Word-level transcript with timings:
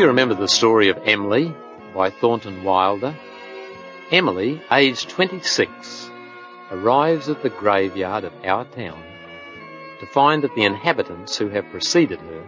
you 0.00 0.06
remember 0.06 0.34
the 0.34 0.48
story 0.48 0.88
of 0.88 0.96
Emily 1.04 1.54
by 1.94 2.08
Thornton 2.08 2.64
Wilder? 2.64 3.14
Emily, 4.10 4.62
aged 4.72 5.10
26, 5.10 6.10
arrives 6.70 7.28
at 7.28 7.42
the 7.42 7.50
graveyard 7.50 8.24
of 8.24 8.32
our 8.42 8.64
town 8.64 9.04
to 9.98 10.06
find 10.06 10.42
that 10.42 10.54
the 10.54 10.64
inhabitants 10.64 11.36
who 11.36 11.50
have 11.50 11.70
preceded 11.70 12.18
her 12.18 12.46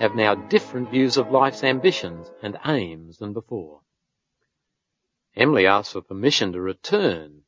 have 0.00 0.14
now 0.14 0.34
different 0.34 0.90
views 0.90 1.18
of 1.18 1.30
life's 1.30 1.62
ambitions 1.62 2.30
and 2.42 2.56
aims 2.64 3.18
than 3.18 3.34
before. 3.34 3.82
Emily 5.36 5.66
asks 5.66 5.92
for 5.92 6.00
permission 6.00 6.52
to 6.52 6.62
return 6.62 7.42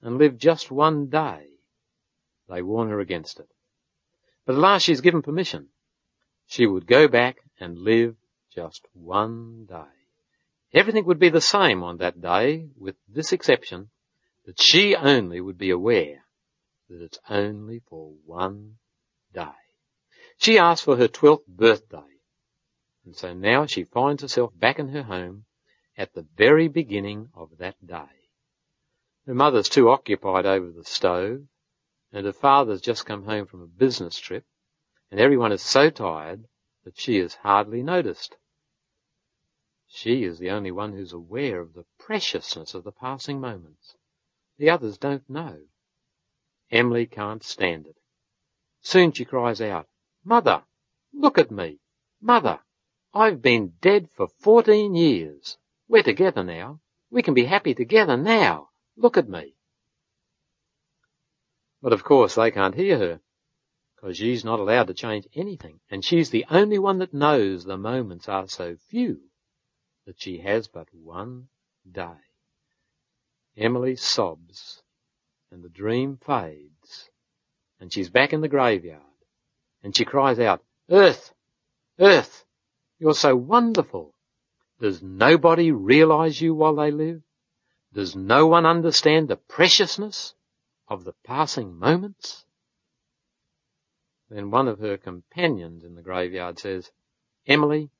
and 0.00 0.16
live 0.16 0.38
just 0.38 0.70
one 0.70 1.08
day. 1.08 1.48
They 2.48 2.62
warn 2.62 2.88
her 2.90 3.00
against 3.00 3.40
it. 3.40 3.48
But 4.46 4.52
at 4.52 4.60
last 4.60 4.82
she's 4.84 5.00
given 5.00 5.22
permission. 5.22 5.70
She 6.46 6.66
would 6.66 6.86
go 6.86 7.08
back 7.08 7.38
and 7.58 7.76
live 7.76 8.14
just 8.54 8.86
one 8.92 9.66
day. 9.66 9.82
Everything 10.72 11.04
would 11.06 11.18
be 11.18 11.28
the 11.28 11.40
same 11.40 11.82
on 11.82 11.98
that 11.98 12.20
day, 12.20 12.68
with 12.76 12.96
this 13.08 13.32
exception, 13.32 13.90
that 14.44 14.60
she 14.60 14.94
only 14.94 15.40
would 15.40 15.58
be 15.58 15.70
aware 15.70 16.24
that 16.88 17.02
it's 17.02 17.18
only 17.28 17.80
for 17.88 18.12
one 18.24 18.76
day. 19.32 19.50
She 20.38 20.58
asked 20.58 20.84
for 20.84 20.96
her 20.96 21.08
twelfth 21.08 21.46
birthday, 21.46 22.02
and 23.04 23.16
so 23.16 23.34
now 23.34 23.66
she 23.66 23.84
finds 23.84 24.22
herself 24.22 24.52
back 24.58 24.78
in 24.78 24.88
her 24.88 25.02
home 25.02 25.44
at 25.96 26.12
the 26.12 26.26
very 26.36 26.68
beginning 26.68 27.30
of 27.34 27.56
that 27.58 27.76
day. 27.86 28.30
Her 29.26 29.34
mother's 29.34 29.68
too 29.68 29.88
occupied 29.88 30.44
over 30.44 30.70
the 30.70 30.84
stove, 30.84 31.42
and 32.12 32.26
her 32.26 32.32
father's 32.32 32.80
just 32.80 33.06
come 33.06 33.24
home 33.24 33.46
from 33.46 33.62
a 33.62 33.66
business 33.66 34.18
trip, 34.18 34.44
and 35.10 35.18
everyone 35.18 35.52
is 35.52 35.62
so 35.62 35.90
tired 35.90 36.44
that 36.84 36.98
she 36.98 37.18
is 37.18 37.34
hardly 37.34 37.82
noticed. 37.82 38.36
She 39.96 40.24
is 40.24 40.40
the 40.40 40.50
only 40.50 40.72
one 40.72 40.92
who's 40.92 41.12
aware 41.12 41.60
of 41.60 41.72
the 41.72 41.84
preciousness 42.00 42.74
of 42.74 42.82
the 42.82 42.90
passing 42.90 43.40
moments. 43.40 43.94
The 44.58 44.68
others 44.68 44.98
don't 44.98 45.30
know. 45.30 45.68
Emily 46.68 47.06
can't 47.06 47.44
stand 47.44 47.86
it. 47.86 47.96
Soon 48.80 49.12
she 49.12 49.24
cries 49.24 49.60
out, 49.60 49.86
Mother, 50.24 50.64
look 51.12 51.38
at 51.38 51.52
me. 51.52 51.78
Mother, 52.20 52.58
I've 53.14 53.40
been 53.40 53.74
dead 53.80 54.10
for 54.10 54.26
fourteen 54.26 54.96
years. 54.96 55.58
We're 55.86 56.02
together 56.02 56.42
now. 56.42 56.80
We 57.12 57.22
can 57.22 57.34
be 57.34 57.44
happy 57.44 57.72
together 57.72 58.16
now. 58.16 58.70
Look 58.96 59.16
at 59.16 59.28
me. 59.28 59.54
But 61.80 61.92
of 61.92 62.02
course 62.02 62.34
they 62.34 62.50
can't 62.50 62.74
hear 62.74 62.98
her, 62.98 63.20
because 63.94 64.16
she's 64.16 64.44
not 64.44 64.58
allowed 64.58 64.88
to 64.88 64.94
change 64.94 65.28
anything, 65.36 65.78
and 65.88 66.04
she's 66.04 66.30
the 66.30 66.46
only 66.50 66.80
one 66.80 66.98
that 66.98 67.14
knows 67.14 67.62
the 67.62 67.78
moments 67.78 68.28
are 68.28 68.48
so 68.48 68.74
few 68.88 69.20
that 70.06 70.20
she 70.20 70.38
has 70.38 70.68
but 70.68 70.88
one 70.92 71.48
day. 71.90 72.16
Emily 73.56 73.96
sobs, 73.96 74.82
and 75.50 75.62
the 75.62 75.68
dream 75.68 76.16
fades, 76.16 77.10
and 77.80 77.92
she's 77.92 78.10
back 78.10 78.32
in 78.32 78.40
the 78.40 78.48
graveyard, 78.48 79.02
and 79.82 79.96
she 79.96 80.04
cries 80.04 80.38
out, 80.38 80.62
Earth! 80.90 81.32
Earth! 81.98 82.44
You're 82.98 83.14
so 83.14 83.36
wonderful! 83.36 84.14
Does 84.80 85.02
nobody 85.02 85.70
realize 85.70 86.40
you 86.40 86.54
while 86.54 86.74
they 86.74 86.90
live? 86.90 87.22
Does 87.92 88.16
no 88.16 88.46
one 88.46 88.66
understand 88.66 89.28
the 89.28 89.36
preciousness 89.36 90.34
of 90.88 91.04
the 91.04 91.14
passing 91.24 91.78
moments? 91.78 92.44
Then 94.28 94.50
one 94.50 94.66
of 94.66 94.80
her 94.80 94.96
companions 94.96 95.84
in 95.84 95.94
the 95.94 96.02
graveyard 96.02 96.58
says, 96.58 96.90
Emily, 97.46 97.90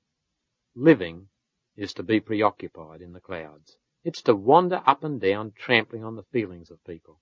living 0.74 1.28
is 1.76 1.92
to 1.94 2.02
be 2.02 2.20
preoccupied 2.20 3.00
in 3.00 3.12
the 3.12 3.20
clouds. 3.20 3.76
It's 4.04 4.22
to 4.22 4.34
wander 4.34 4.82
up 4.86 5.02
and 5.02 5.20
down 5.20 5.52
trampling 5.56 6.04
on 6.04 6.16
the 6.16 6.22
feelings 6.24 6.70
of 6.70 6.84
people. 6.84 7.18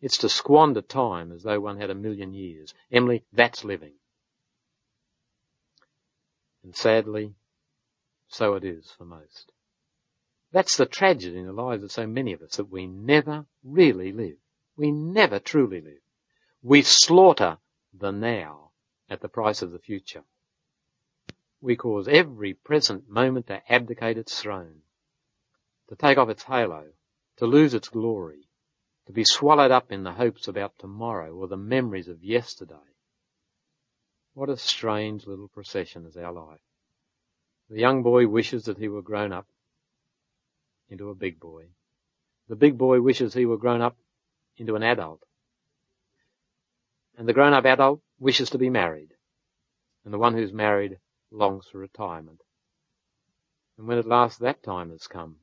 It's 0.00 0.18
to 0.18 0.28
squander 0.28 0.80
time 0.80 1.32
as 1.32 1.42
though 1.42 1.60
one 1.60 1.78
had 1.78 1.90
a 1.90 1.94
million 1.94 2.32
years. 2.32 2.72
Emily, 2.90 3.24
that's 3.32 3.64
living. 3.64 3.94
And 6.62 6.74
sadly, 6.74 7.34
so 8.28 8.54
it 8.54 8.64
is 8.64 8.90
for 8.96 9.04
most. 9.04 9.52
That's 10.52 10.76
the 10.76 10.86
tragedy 10.86 11.38
in 11.38 11.46
the 11.46 11.52
lives 11.52 11.82
of 11.82 11.92
so 11.92 12.06
many 12.06 12.32
of 12.32 12.42
us, 12.42 12.56
that 12.56 12.70
we 12.70 12.86
never 12.86 13.46
really 13.62 14.12
live. 14.12 14.38
We 14.76 14.90
never 14.90 15.38
truly 15.38 15.80
live. 15.80 16.00
We 16.62 16.82
slaughter 16.82 17.58
the 17.92 18.12
now 18.12 18.70
at 19.10 19.20
the 19.20 19.28
price 19.28 19.62
of 19.62 19.72
the 19.72 19.78
future 19.78 20.24
we 21.60 21.76
cause 21.76 22.06
every 22.08 22.54
present 22.54 23.08
moment 23.08 23.46
to 23.48 23.72
abdicate 23.72 24.18
its 24.18 24.40
throne, 24.40 24.82
to 25.88 25.96
take 25.96 26.18
off 26.18 26.28
its 26.28 26.44
halo, 26.44 26.84
to 27.36 27.46
lose 27.46 27.74
its 27.74 27.88
glory, 27.88 28.48
to 29.06 29.12
be 29.12 29.24
swallowed 29.24 29.70
up 29.70 29.90
in 29.90 30.04
the 30.04 30.12
hopes 30.12 30.48
about 30.48 30.78
tomorrow 30.78 31.34
or 31.34 31.48
the 31.48 31.56
memories 31.56 32.08
of 32.08 32.22
yesterday. 32.22 32.74
What 34.34 34.50
a 34.50 34.56
strange 34.56 35.26
little 35.26 35.48
procession 35.48 36.06
is 36.06 36.16
our 36.16 36.32
life. 36.32 36.60
The 37.70 37.80
young 37.80 38.02
boy 38.02 38.28
wishes 38.28 38.64
that 38.64 38.78
he 38.78 38.88
were 38.88 39.02
grown 39.02 39.32
up 39.32 39.46
into 40.88 41.10
a 41.10 41.14
big 41.14 41.40
boy. 41.40 41.64
The 42.48 42.56
big 42.56 42.78
boy 42.78 43.00
wishes 43.00 43.34
he 43.34 43.46
were 43.46 43.58
grown 43.58 43.82
up 43.82 43.96
into 44.56 44.76
an 44.76 44.82
adult. 44.82 45.22
And 47.16 47.28
the 47.28 47.32
grown 47.32 47.52
up 47.52 47.64
adult 47.64 48.00
wishes 48.18 48.50
to 48.50 48.58
be 48.58 48.70
married. 48.70 49.12
And 50.04 50.14
the 50.14 50.18
one 50.18 50.34
who's 50.34 50.52
married 50.52 50.98
longs 51.30 51.66
for 51.68 51.78
retirement. 51.78 52.42
And 53.76 53.86
when 53.86 53.98
at 53.98 54.06
last 54.06 54.40
that 54.40 54.62
time 54.62 54.90
has 54.90 55.06
come, 55.06 55.36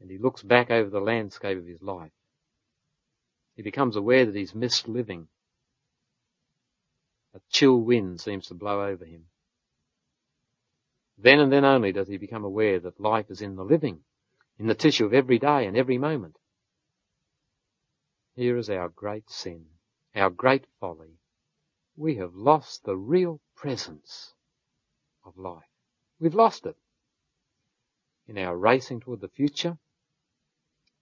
and 0.00 0.10
he 0.10 0.18
looks 0.18 0.42
back 0.42 0.70
over 0.70 0.88
the 0.88 1.00
landscape 1.00 1.58
of 1.58 1.66
his 1.66 1.82
life, 1.82 2.12
he 3.56 3.62
becomes 3.62 3.96
aware 3.96 4.24
that 4.24 4.34
he's 4.34 4.54
missed 4.54 4.88
living. 4.88 5.28
A 7.34 7.40
chill 7.50 7.78
wind 7.78 8.20
seems 8.20 8.46
to 8.46 8.54
blow 8.54 8.86
over 8.86 9.04
him. 9.04 9.26
Then 11.18 11.40
and 11.40 11.52
then 11.52 11.66
only 11.66 11.92
does 11.92 12.08
he 12.08 12.16
become 12.16 12.44
aware 12.44 12.80
that 12.80 12.98
life 12.98 13.30
is 13.30 13.42
in 13.42 13.56
the 13.56 13.64
living, 13.64 14.00
in 14.58 14.66
the 14.66 14.74
tissue 14.74 15.04
of 15.04 15.12
every 15.12 15.38
day 15.38 15.66
and 15.66 15.76
every 15.76 15.98
moment. 15.98 16.38
Here 18.34 18.56
is 18.56 18.70
our 18.70 18.88
great 18.88 19.28
sin, 19.28 19.66
our 20.14 20.30
great 20.30 20.64
folly. 20.80 21.18
We 21.96 22.14
have 22.14 22.34
lost 22.34 22.84
the 22.84 22.96
real 22.96 23.40
presence 23.54 24.34
of 25.24 25.36
life. 25.36 25.68
We've 26.18 26.34
lost 26.34 26.66
it. 26.66 26.76
In 28.26 28.38
our 28.38 28.56
racing 28.56 29.00
toward 29.00 29.20
the 29.20 29.28
future, 29.28 29.78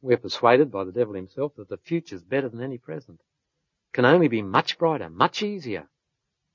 we're 0.01 0.17
persuaded 0.17 0.71
by 0.71 0.85
the 0.85 0.93
devil 0.93 1.15
himself 1.15 1.55
that 1.57 1.69
the 1.69 1.77
future 1.77 2.17
is 2.17 2.23
better 2.23 2.49
than 2.49 2.63
any 2.63 2.79
present. 2.79 3.21
Can 3.93 4.05
only 4.05 4.29
be 4.29 4.43
much 4.43 4.79
brighter, 4.79 5.11
much 5.11 5.43
easier, 5.43 5.89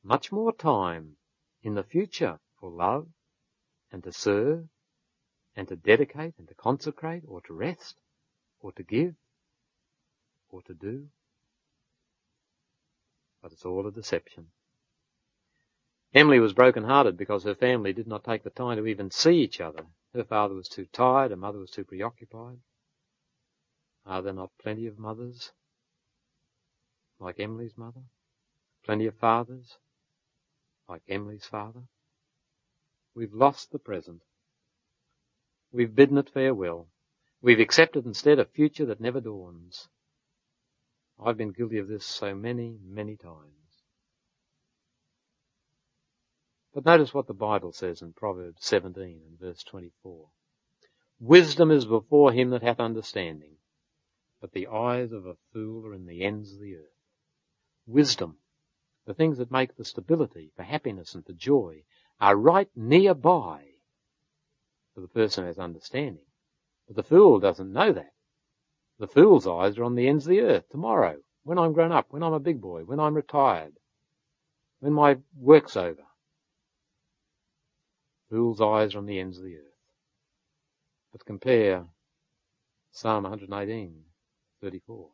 much 0.04 0.32
more 0.32 0.54
time 0.54 1.18
in 1.62 1.76
the 1.76 1.84
future 1.84 2.40
for 2.60 2.70
love 2.70 3.08
and 3.92 4.04
to 4.04 4.12
serve 4.12 4.68
and 5.56 5.68
to 5.68 5.76
dedicate 5.76 6.34
and 6.38 6.48
to 6.48 6.56
consecrate 6.56 7.24
or 7.28 7.42
to 7.42 7.54
rest 7.54 7.96
or 8.60 8.72
to 8.74 8.84
give 8.84 9.16
or 10.50 10.62
to 10.64 10.74
do. 10.74 11.08
But 13.42 13.52
it's 13.52 13.66
all 13.66 13.86
a 13.86 13.92
deception. 13.92 14.48
Emily 16.14 16.40
was 16.40 16.54
broken-hearted 16.54 17.18
because 17.18 17.44
her 17.44 17.56
family 17.56 17.92
did 17.92 18.08
not 18.08 18.24
take 18.24 18.44
the 18.44 18.52
time 18.52 18.78
to 18.78 18.86
even 18.86 19.10
see 19.10 19.38
each 19.38 19.60
other. 19.60 19.86
Her 20.14 20.24
father 20.24 20.54
was 20.54 20.70
too 20.70 20.86
tired, 20.94 21.32
her 21.32 21.38
mother 21.38 21.58
was 21.58 21.72
too 21.72 21.84
preoccupied. 21.84 22.60
Are 24.06 24.22
there 24.22 24.34
not 24.34 24.52
plenty 24.62 24.86
of 24.86 25.00
mothers 25.00 25.52
like 27.20 27.40
Emily's 27.40 27.78
mother? 27.78 28.02
Plenty 28.86 29.08
of 29.08 29.16
fathers 29.16 29.78
like 30.88 31.02
Emily's 31.08 31.46
father? 31.46 31.84
We've 33.16 33.34
lost 33.34 33.72
the 33.72 33.80
present. 33.80 34.22
We've 35.72 35.96
bidden 35.96 36.18
it 36.20 36.30
farewell. 36.30 36.90
We've 37.42 37.60
accepted 37.60 38.06
instead 38.06 38.38
a 38.38 38.46
future 38.46 38.86
that 38.86 39.02
never 39.02 39.20
dawns. 39.20 39.88
I've 41.24 41.38
been 41.38 41.52
guilty 41.52 41.80
of 41.80 41.88
this 41.88 42.06
so 42.06 42.36
many, 42.36 42.78
many 42.84 43.16
times. 43.16 43.63
But 46.74 46.86
notice 46.86 47.14
what 47.14 47.28
the 47.28 47.36
Bible 47.36 47.72
says 47.72 48.02
in 48.02 48.14
Proverbs 48.14 48.66
17 48.66 49.22
and 49.28 49.40
verse 49.40 49.64
24. 49.64 50.28
Wisdom 51.20 51.70
is 51.70 51.86
before 51.86 52.32
him 52.32 52.50
that 52.50 52.64
hath 52.64 52.80
understanding, 52.80 53.58
but 54.42 54.54
the 54.54 54.68
eyes 54.68 55.12
of 55.12 55.28
a 55.28 55.38
fool 55.54 55.86
are 55.86 55.94
in 55.94 56.08
the 56.08 56.24
ends 56.24 56.52
of 56.52 56.60
the 56.60 56.76
earth. 56.78 56.98
Wisdom, 57.86 58.38
the 59.06 59.14
things 59.14 59.38
that 59.38 59.52
make 59.52 59.76
for 59.76 59.84
stability, 59.84 60.52
for 60.56 60.64
happiness 60.64 61.14
and 61.14 61.24
for 61.24 61.34
joy, 61.34 61.84
are 62.20 62.36
right 62.36 62.70
nearby 62.76 63.64
for 64.96 65.02
the 65.02 65.08
person 65.08 65.44
who 65.44 65.50
has 65.50 65.60
understanding. 65.60 66.26
But 66.88 66.96
the 66.96 67.04
fool 67.04 67.40
doesn't 67.40 67.72
know 67.72 67.94
that. 67.94 68.14
The 68.98 69.08
fool's 69.08 69.46
eyes 69.46 69.78
are 69.78 69.84
on 69.84 69.94
the 69.94 70.08
ends 70.08 70.26
of 70.26 70.32
the 70.32 70.42
earth 70.42 70.70
tomorrow, 70.70 71.18
when 71.44 71.60
I'm 71.60 71.74
grown 71.74 71.92
up, 71.92 72.08
when 72.10 72.24
I'm 72.24 72.34
a 72.34 72.40
big 72.40 72.62
boy, 72.62 72.84
when 72.84 73.00
I'm 73.00 73.14
retired, 73.14 73.74
when 74.80 74.94
my 74.94 75.18
work's 75.38 75.78
over. 75.78 76.04
Fool's 78.34 78.62
eyes 78.62 78.96
are 78.96 78.98
on 78.98 79.06
the 79.06 79.20
ends 79.20 79.38
of 79.38 79.44
the 79.44 79.56
earth. 79.56 79.78
But 81.12 81.24
compare 81.24 81.86
Psalm 82.92 83.26
118, 83.26 83.94
34. 84.60 85.10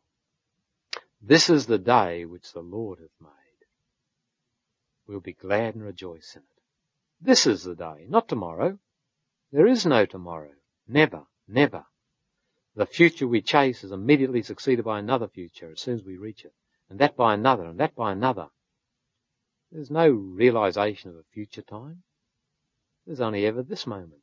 This 1.20 1.50
is 1.50 1.66
the 1.66 1.76
day 1.76 2.24
which 2.24 2.54
the 2.54 2.62
Lord 2.62 2.98
hath 2.98 3.20
made. 3.20 3.66
We'll 5.06 5.20
be 5.20 5.34
glad 5.34 5.74
and 5.74 5.84
rejoice 5.84 6.34
in 6.34 6.40
it. 6.40 6.62
This 7.20 7.46
is 7.46 7.62
the 7.62 7.74
day, 7.74 8.06
not 8.08 8.26
tomorrow. 8.26 8.78
There 9.52 9.66
is 9.66 9.84
no 9.84 10.06
tomorrow. 10.06 10.52
Never, 10.88 11.24
never. 11.46 11.84
The 12.74 12.86
future 12.86 13.28
we 13.28 13.42
chase 13.42 13.84
is 13.84 13.92
immediately 13.92 14.40
succeeded 14.40 14.86
by 14.86 14.98
another 14.98 15.28
future 15.28 15.72
as 15.72 15.82
soon 15.82 15.96
as 15.96 16.04
we 16.04 16.16
reach 16.16 16.46
it, 16.46 16.54
and 16.88 16.98
that 17.00 17.16
by 17.16 17.34
another, 17.34 17.64
and 17.64 17.80
that 17.80 17.94
by 17.94 18.12
another. 18.12 18.48
There's 19.70 19.90
no 19.90 20.08
realization 20.08 21.10
of 21.10 21.16
a 21.16 21.24
future 21.34 21.60
time. 21.60 22.02
There's 23.06 23.20
only 23.20 23.46
ever 23.46 23.62
this 23.62 23.86
moment. 23.86 24.22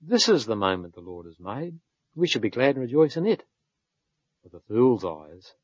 This 0.00 0.28
is 0.28 0.46
the 0.46 0.56
moment 0.56 0.94
the 0.94 1.00
Lord 1.00 1.26
has 1.26 1.40
made. 1.40 1.80
We 2.14 2.26
should 2.26 2.42
be 2.42 2.50
glad 2.50 2.76
and 2.76 2.82
rejoice 2.82 3.16
in 3.16 3.26
it. 3.26 3.44
But 4.42 4.52
the 4.52 4.60
fool's 4.60 5.04
eyes 5.04 5.54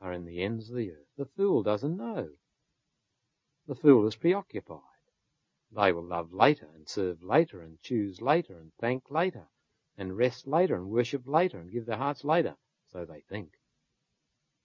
are 0.00 0.12
in 0.12 0.24
the 0.24 0.42
ends 0.42 0.68
of 0.68 0.76
the 0.76 0.92
earth. 0.92 1.08
The 1.16 1.26
fool 1.26 1.62
doesn't 1.62 1.96
know. 1.96 2.30
The 3.66 3.74
fool 3.74 4.06
is 4.06 4.16
preoccupied. 4.16 4.82
They 5.70 5.92
will 5.92 6.04
love 6.04 6.32
later 6.32 6.68
and 6.74 6.88
serve 6.88 7.22
later 7.22 7.62
and 7.62 7.80
choose 7.80 8.20
later 8.20 8.58
and 8.58 8.72
thank 8.78 9.10
later 9.10 9.48
and 9.96 10.16
rest 10.16 10.46
later 10.46 10.76
and 10.76 10.90
worship 10.90 11.26
later 11.26 11.58
and 11.58 11.70
give 11.70 11.86
their 11.86 11.96
hearts 11.96 12.24
later. 12.24 12.56
So 12.92 13.04
they 13.04 13.20
think. 13.22 13.52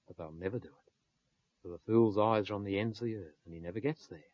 But 0.08 0.18
they'll 0.18 0.32
never 0.32 0.60
do 0.60 0.70
it. 0.70 0.94
For 1.62 1.70
the 1.70 1.80
fool's 1.80 2.18
eyes 2.18 2.50
are 2.50 2.56
on 2.56 2.64
the 2.64 2.78
ends 2.78 3.02
of 3.02 3.06
the 3.06 3.16
earth 3.16 3.40
and 3.46 3.54
he 3.54 3.60
never 3.60 3.80
gets 3.80 4.08
there. 4.08 4.33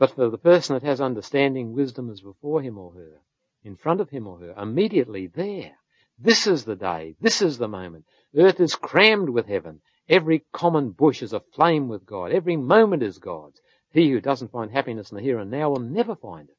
But 0.00 0.12
for 0.12 0.30
the 0.30 0.38
person 0.38 0.72
that 0.72 0.82
has 0.82 0.98
understanding, 0.98 1.74
wisdom 1.74 2.08
is 2.08 2.22
before 2.22 2.62
him 2.62 2.78
or 2.78 2.94
her, 2.94 3.20
in 3.62 3.76
front 3.76 4.00
of 4.00 4.08
him 4.08 4.26
or 4.26 4.38
her, 4.38 4.54
immediately 4.56 5.26
there. 5.26 5.76
This 6.18 6.46
is 6.46 6.64
the 6.64 6.74
day. 6.74 7.16
This 7.20 7.42
is 7.42 7.58
the 7.58 7.68
moment. 7.68 8.06
Earth 8.34 8.60
is 8.60 8.76
crammed 8.76 9.28
with 9.28 9.44
heaven. 9.44 9.82
Every 10.08 10.42
common 10.54 10.92
bush 10.92 11.22
is 11.22 11.34
aflame 11.34 11.88
with 11.88 12.06
God. 12.06 12.32
Every 12.32 12.56
moment 12.56 13.02
is 13.02 13.18
God's. 13.18 13.60
He 13.92 14.10
who 14.10 14.22
doesn't 14.22 14.52
find 14.52 14.70
happiness 14.70 15.10
in 15.10 15.16
the 15.16 15.22
here 15.22 15.38
and 15.38 15.50
now 15.50 15.68
will 15.68 15.80
never 15.80 16.16
find 16.16 16.48
it. 16.48 16.56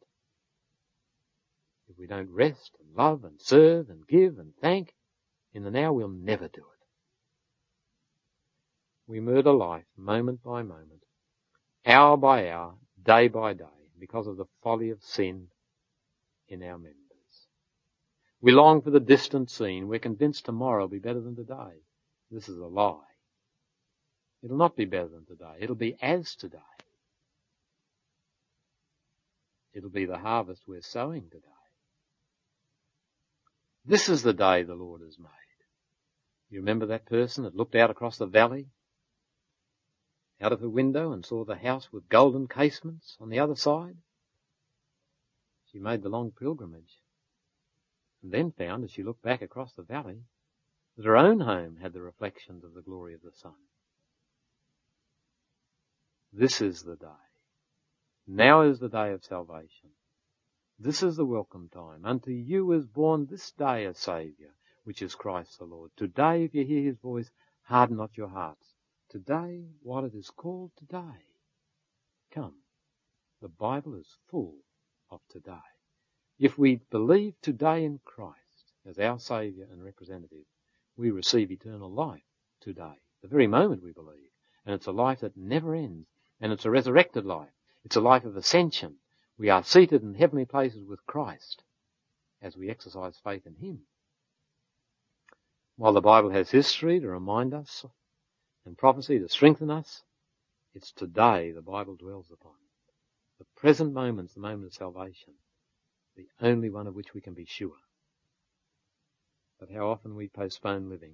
If 1.89 1.97
we 1.97 2.05
don't 2.05 2.29
rest 2.29 2.75
and 2.79 2.95
love 2.95 3.23
and 3.23 3.41
serve 3.41 3.89
and 3.89 4.07
give 4.07 4.37
and 4.37 4.53
thank 4.61 4.93
in 5.51 5.63
the 5.63 5.71
now, 5.71 5.93
we'll 5.93 6.09
never 6.09 6.47
do 6.47 6.61
it. 6.61 6.85
We 9.07 9.19
murder 9.19 9.51
life 9.51 9.85
moment 9.97 10.43
by 10.43 10.61
moment, 10.61 11.01
hour 11.87 12.17
by 12.17 12.51
hour, 12.51 12.75
day 13.03 13.27
by 13.27 13.53
day, 13.53 13.65
because 13.99 14.27
of 14.27 14.37
the 14.37 14.45
folly 14.63 14.89
of 14.89 15.03
sin 15.03 15.47
in 16.47 16.63
our 16.63 16.77
members. 16.77 16.95
We 18.41 18.51
long 18.51 18.81
for 18.81 18.89
the 18.89 18.99
distant 18.99 19.51
scene. 19.51 19.87
We're 19.87 19.99
convinced 19.99 20.45
tomorrow 20.45 20.83
will 20.83 20.89
be 20.89 20.99
better 20.99 21.21
than 21.21 21.35
today. 21.35 21.83
This 22.31 22.49
is 22.49 22.57
a 22.57 22.65
lie. 22.65 22.97
It'll 24.43 24.57
not 24.57 24.75
be 24.75 24.85
better 24.85 25.09
than 25.09 25.25
today. 25.25 25.57
It'll 25.59 25.75
be 25.75 25.97
as 26.01 26.35
today. 26.35 26.57
It'll 29.73 29.89
be 29.89 30.05
the 30.05 30.17
harvest 30.17 30.63
we're 30.67 30.81
sowing 30.81 31.29
today. 31.29 31.47
This 33.85 34.09
is 34.09 34.23
the 34.23 34.33
day 34.33 34.63
the 34.63 34.75
Lord 34.75 35.01
has 35.01 35.17
made. 35.17 35.27
You 36.49 36.59
remember 36.59 36.87
that 36.87 37.05
person 37.05 37.45
that 37.45 37.55
looked 37.55 37.75
out 37.75 37.89
across 37.89 38.17
the 38.17 38.25
valley, 38.25 38.67
out 40.41 40.51
of 40.51 40.61
her 40.61 40.69
window 40.69 41.11
and 41.11 41.25
saw 41.25 41.45
the 41.45 41.55
house 41.55 41.91
with 41.91 42.09
golden 42.09 42.47
casements 42.47 43.15
on 43.19 43.29
the 43.29 43.39
other 43.39 43.55
side? 43.55 43.97
She 45.71 45.79
made 45.79 46.01
the 46.01 46.09
long 46.09 46.31
pilgrimage 46.31 46.99
and 48.21 48.31
then 48.31 48.51
found 48.51 48.83
as 48.83 48.91
she 48.91 49.03
looked 49.03 49.21
back 49.21 49.41
across 49.41 49.73
the 49.73 49.83
valley 49.83 50.23
that 50.97 51.05
her 51.05 51.17
own 51.17 51.39
home 51.39 51.77
had 51.81 51.93
the 51.93 52.01
reflections 52.01 52.63
of 52.63 52.73
the 52.73 52.81
glory 52.81 53.13
of 53.13 53.21
the 53.21 53.31
sun. 53.31 53.55
This 56.33 56.61
is 56.61 56.83
the 56.83 56.95
day. 56.95 57.07
Now 58.27 58.61
is 58.61 58.79
the 58.79 58.89
day 58.89 59.11
of 59.11 59.23
salvation. 59.23 59.89
This 60.79 61.03
is 61.03 61.15
the 61.15 61.25
welcome 61.25 61.69
time. 61.69 62.05
Unto 62.05 62.31
you 62.31 62.71
is 62.71 62.85
born 62.85 63.25
this 63.25 63.51
day 63.51 63.85
a 63.85 63.93
Saviour, 63.93 64.51
which 64.83 65.01
is 65.01 65.15
Christ 65.15 65.59
the 65.59 65.65
Lord. 65.65 65.91
Today, 65.95 66.43
if 66.43 66.55
you 66.55 66.65
hear 66.65 66.83
his 66.83 66.97
voice, 66.97 67.29
harden 67.63 67.97
not 67.97 68.17
your 68.17 68.29
hearts. 68.29 68.70
Today, 69.11 69.65
while 69.83 70.05
it 70.05 70.15
is 70.15 70.29
called 70.29 70.71
to 70.77 70.85
today, 70.85 71.25
come. 72.33 72.55
The 73.41 73.49
Bible 73.49 73.95
is 73.95 74.07
full 74.29 74.55
of 75.09 75.19
today. 75.29 75.51
If 76.39 76.57
we 76.57 76.79
believe 76.89 77.33
today 77.41 77.83
in 77.83 77.99
Christ 78.05 78.71
as 78.85 78.97
our 78.99 79.19
Saviour 79.19 79.67
and 79.69 79.83
representative, 79.83 80.45
we 80.95 81.11
receive 81.11 81.51
eternal 81.51 81.91
life 81.91 82.23
today, 82.61 83.01
the 83.21 83.27
very 83.27 83.47
moment 83.47 83.83
we 83.83 83.91
believe. 83.91 84.31
And 84.65 84.73
it's 84.73 84.87
a 84.87 84.93
life 84.93 85.19
that 85.19 85.35
never 85.35 85.75
ends. 85.75 86.07
And 86.39 86.53
it's 86.53 86.63
a 86.63 86.71
resurrected 86.71 87.25
life. 87.25 87.51
It's 87.83 87.97
a 87.97 88.01
life 88.01 88.23
of 88.23 88.37
ascension. 88.37 88.95
We 89.37 89.49
are 89.49 89.61
seated 89.61 90.03
in 90.03 90.13
heavenly 90.13 90.45
places 90.45 90.85
with 90.85 91.05
Christ 91.05 91.63
as 92.41 92.55
we 92.55 92.69
exercise 92.69 93.19
faith 93.21 93.45
in 93.45 93.55
Him. 93.55 93.81
While 95.75 95.91
the 95.91 95.99
Bible 95.99 96.29
has 96.29 96.49
history 96.49 97.01
to 97.01 97.09
remind 97.09 97.53
us 97.53 97.85
and 98.65 98.77
prophecy 98.77 99.19
to 99.19 99.29
strengthen 99.29 99.69
us, 99.69 100.03
it's 100.73 100.91
today 100.91 101.51
the 101.51 101.61
Bible 101.61 101.95
dwells 101.95 102.31
upon. 102.31 102.53
The 103.39 103.45
present 103.55 103.93
moment's 103.93 104.33
the 104.33 104.41
moment 104.41 104.67
of 104.67 104.73
salvation 104.73 105.33
the 106.15 106.27
only 106.41 106.69
one 106.69 106.87
of 106.87 106.95
which 106.95 107.13
we 107.13 107.21
can 107.21 107.33
be 107.33 107.45
sure. 107.45 107.77
But 109.59 109.69
how 109.71 109.89
often 109.89 110.15
we 110.15 110.27
postpone 110.27 110.89
living. 110.89 111.13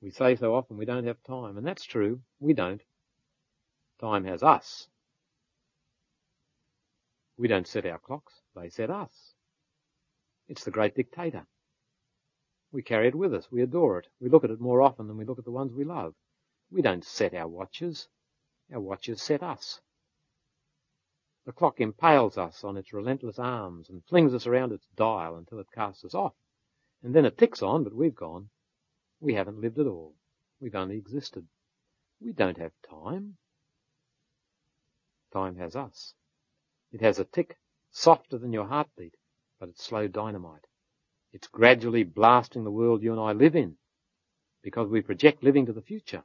We 0.00 0.10
say 0.10 0.36
so 0.36 0.54
often 0.54 0.76
we 0.76 0.84
don't 0.84 1.06
have 1.06 1.22
time, 1.22 1.56
and 1.56 1.66
that's 1.66 1.84
true. 1.84 2.20
We 2.40 2.52
don't. 2.52 2.82
Time 4.00 4.24
has 4.24 4.42
us. 4.42 4.88
We 7.38 7.48
don't 7.48 7.66
set 7.66 7.86
our 7.86 7.98
clocks. 7.98 8.32
They 8.54 8.68
set 8.68 8.90
us. 8.90 9.34
It's 10.48 10.64
the 10.64 10.70
great 10.70 10.94
dictator. 10.94 11.46
We 12.72 12.82
carry 12.82 13.08
it 13.08 13.14
with 13.14 13.34
us. 13.34 13.48
We 13.50 13.62
adore 13.62 13.98
it. 13.98 14.06
We 14.20 14.28
look 14.28 14.44
at 14.44 14.50
it 14.50 14.60
more 14.60 14.82
often 14.82 15.06
than 15.06 15.16
we 15.16 15.24
look 15.24 15.38
at 15.38 15.44
the 15.44 15.50
ones 15.50 15.72
we 15.72 15.84
love. 15.84 16.14
We 16.70 16.82
don't 16.82 17.04
set 17.04 17.34
our 17.34 17.48
watches. 17.48 18.08
Our 18.72 18.80
watches 18.80 19.22
set 19.22 19.42
us. 19.42 19.80
The 21.44 21.52
clock 21.52 21.80
impales 21.80 22.36
us 22.36 22.64
on 22.64 22.76
its 22.76 22.92
relentless 22.92 23.38
arms 23.38 23.88
and 23.88 24.04
flings 24.04 24.34
us 24.34 24.48
around 24.48 24.72
its 24.72 24.86
dial 24.96 25.36
until 25.36 25.60
it 25.60 25.70
casts 25.72 26.04
us 26.04 26.14
off. 26.14 26.34
And 27.02 27.14
then 27.14 27.24
it 27.24 27.38
ticks 27.38 27.62
on, 27.62 27.84
but 27.84 27.94
we've 27.94 28.16
gone. 28.16 28.50
We 29.20 29.34
haven't 29.34 29.60
lived 29.60 29.78
at 29.78 29.86
all. 29.86 30.14
We've 30.60 30.74
only 30.74 30.96
existed. 30.96 31.46
We 32.20 32.32
don't 32.32 32.58
have 32.58 32.72
time. 32.90 33.36
Time 35.32 35.56
has 35.56 35.76
us. 35.76 36.14
It 36.92 37.00
has 37.00 37.18
a 37.18 37.24
tick 37.24 37.56
softer 37.90 38.38
than 38.38 38.52
your 38.52 38.66
heartbeat, 38.66 39.14
but 39.60 39.68
it's 39.68 39.84
slow 39.84 40.08
dynamite. 40.08 40.66
It's 41.32 41.46
gradually 41.46 42.02
blasting 42.02 42.64
the 42.64 42.70
world 42.70 43.02
you 43.02 43.12
and 43.12 43.20
I 43.20 43.32
live 43.32 43.54
in 43.54 43.76
because 44.62 44.88
we 44.88 45.00
project 45.00 45.44
living 45.44 45.66
to 45.66 45.72
the 45.72 45.82
future. 45.82 46.24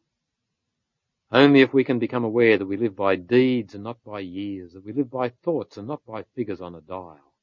Only 1.32 1.62
if 1.62 1.74
we 1.74 1.86
can 1.86 1.98
become 1.98 2.26
aware 2.26 2.58
that 2.58 2.66
we 2.66 2.76
live 2.76 2.96
by 2.96 3.16
deeds 3.16 3.74
and 3.74 3.84
not 3.86 4.04
by 4.04 4.20
years, 4.20 4.74
that 4.74 4.84
we 4.84 4.92
live 4.92 5.10
by 5.10 5.30
thoughts 5.30 5.78
and 5.78 5.88
not 5.88 6.06
by 6.06 6.24
figures 6.24 6.60
on 6.60 6.76
a 6.76 6.82
dial. 6.82 7.34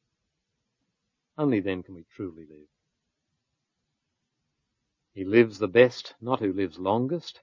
Only 1.39 1.61
then 1.61 1.83
can 1.83 1.95
we 1.95 2.05
truly 2.15 2.45
live. 2.45 2.69
He 5.15 5.25
lives 5.25 5.59
the 5.59 5.69
best, 5.69 6.15
not 6.21 6.41
who 6.41 6.53
lives 6.53 6.79
longest, 6.79 7.41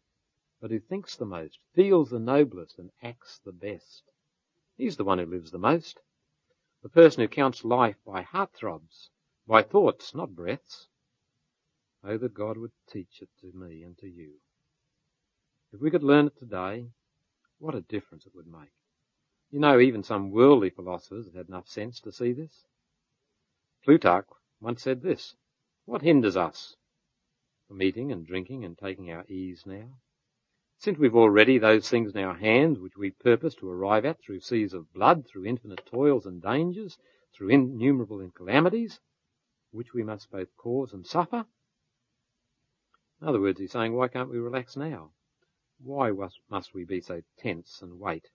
but 0.61 0.69
who 0.69 0.79
thinks 0.79 1.15
the 1.15 1.25
most, 1.25 1.57
feels 1.73 2.11
the 2.11 2.19
noblest, 2.19 2.77
and 2.77 2.91
acts 3.01 3.39
the 3.43 3.51
best. 3.51 4.03
He's 4.77 4.97
the 4.97 5.03
one 5.03 5.17
who 5.17 5.25
lives 5.25 5.49
the 5.49 5.57
most. 5.57 5.99
The 6.83 6.89
person 6.89 7.21
who 7.21 7.27
counts 7.27 7.65
life 7.65 7.97
by 8.05 8.21
heartthrobs, 8.21 9.09
by 9.47 9.63
thoughts, 9.63 10.13
not 10.13 10.35
breaths. 10.35 10.87
Oh, 12.03 12.17
that 12.17 12.35
God 12.35 12.57
would 12.57 12.71
teach 12.87 13.21
it 13.21 13.29
to 13.41 13.51
me 13.51 13.81
and 13.81 13.97
to 13.97 14.07
you. 14.07 14.33
If 15.75 15.81
we 15.81 15.91
could 15.91 16.03
learn 16.03 16.27
it 16.27 16.37
today, 16.39 16.87
what 17.59 17.75
a 17.75 17.81
difference 17.81 18.25
it 18.25 18.33
would 18.33 18.47
make. 18.47 18.71
You 19.51 19.59
know, 19.59 19.77
even 19.77 20.03
some 20.03 20.31
worldly 20.31 20.69
philosophers 20.69 21.25
have 21.25 21.35
had 21.35 21.49
enough 21.49 21.67
sense 21.67 21.99
to 21.99 22.13
see 22.13 22.31
this. 22.31 22.63
Plutarch 23.83 24.27
once 24.61 24.81
said 24.81 25.01
this, 25.01 25.35
what 25.83 26.01
hinders 26.01 26.37
us 26.37 26.77
from 27.67 27.81
eating 27.81 28.09
and 28.13 28.25
drinking 28.25 28.63
and 28.63 28.77
taking 28.77 29.11
our 29.11 29.25
ease 29.27 29.63
now? 29.65 29.97
Since 30.77 30.97
we've 30.97 31.13
already 31.13 31.57
those 31.57 31.89
things 31.89 32.15
in 32.15 32.23
our 32.23 32.35
hands 32.35 32.79
which 32.79 32.95
we 32.95 33.11
purpose 33.11 33.53
to 33.55 33.69
arrive 33.69 34.05
at 34.05 34.21
through 34.21 34.39
seas 34.39 34.73
of 34.73 34.93
blood, 34.93 35.27
through 35.27 35.43
infinite 35.43 35.85
toils 35.85 36.25
and 36.25 36.41
dangers, 36.41 36.97
through 37.33 37.49
innumerable 37.49 38.25
calamities, 38.33 39.01
which 39.71 39.93
we 39.93 40.03
must 40.03 40.31
both 40.31 40.55
cause 40.55 40.93
and 40.93 41.05
suffer. 41.05 41.45
In 43.21 43.27
other 43.27 43.41
words, 43.41 43.59
he's 43.59 43.73
saying, 43.73 43.93
why 43.93 44.07
can't 44.07 44.29
we 44.29 44.37
relax 44.37 44.77
now? 44.77 45.11
Why 45.83 46.11
must 46.49 46.73
we 46.73 46.83
be 46.83 47.01
so 47.01 47.21
tense 47.37 47.81
and 47.81 47.99
wait 47.99 48.29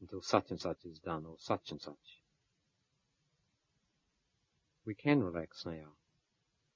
until 0.00 0.20
such 0.20 0.50
and 0.50 0.60
such 0.60 0.84
is 0.84 0.98
done 0.98 1.24
or 1.24 1.36
such 1.38 1.70
and 1.70 1.80
such? 1.80 2.22
We 4.84 4.94
can 4.94 5.22
relax 5.22 5.64
now 5.64 5.94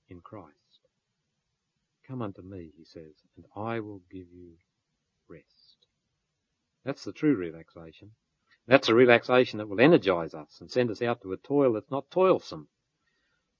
in 0.09 0.21
Christ. 0.21 0.57
Come 2.07 2.23
unto 2.23 2.43
me, 2.43 2.73
he 2.77 2.85
says, 2.85 3.15
and 3.37 3.47
I 3.55 3.81
will 3.81 4.03
give 4.11 4.33
you 4.33 4.57
rest. 5.29 5.87
That's 6.85 7.05
the 7.05 7.13
true 7.13 7.37
relaxation. 7.37 8.13
That's 8.67 8.89
a 8.89 8.95
relaxation 8.95 9.59
that 9.59 9.69
will 9.69 9.81
energize 9.81 10.35
us 10.35 10.61
and 10.61 10.71
send 10.71 10.91
us 10.91 11.03
out 11.03 11.23
to 11.23 11.33
a 11.33 11.37
toil 11.37 11.75
that's 11.75 11.91
not 11.91 12.11
toilsome. 12.11 12.69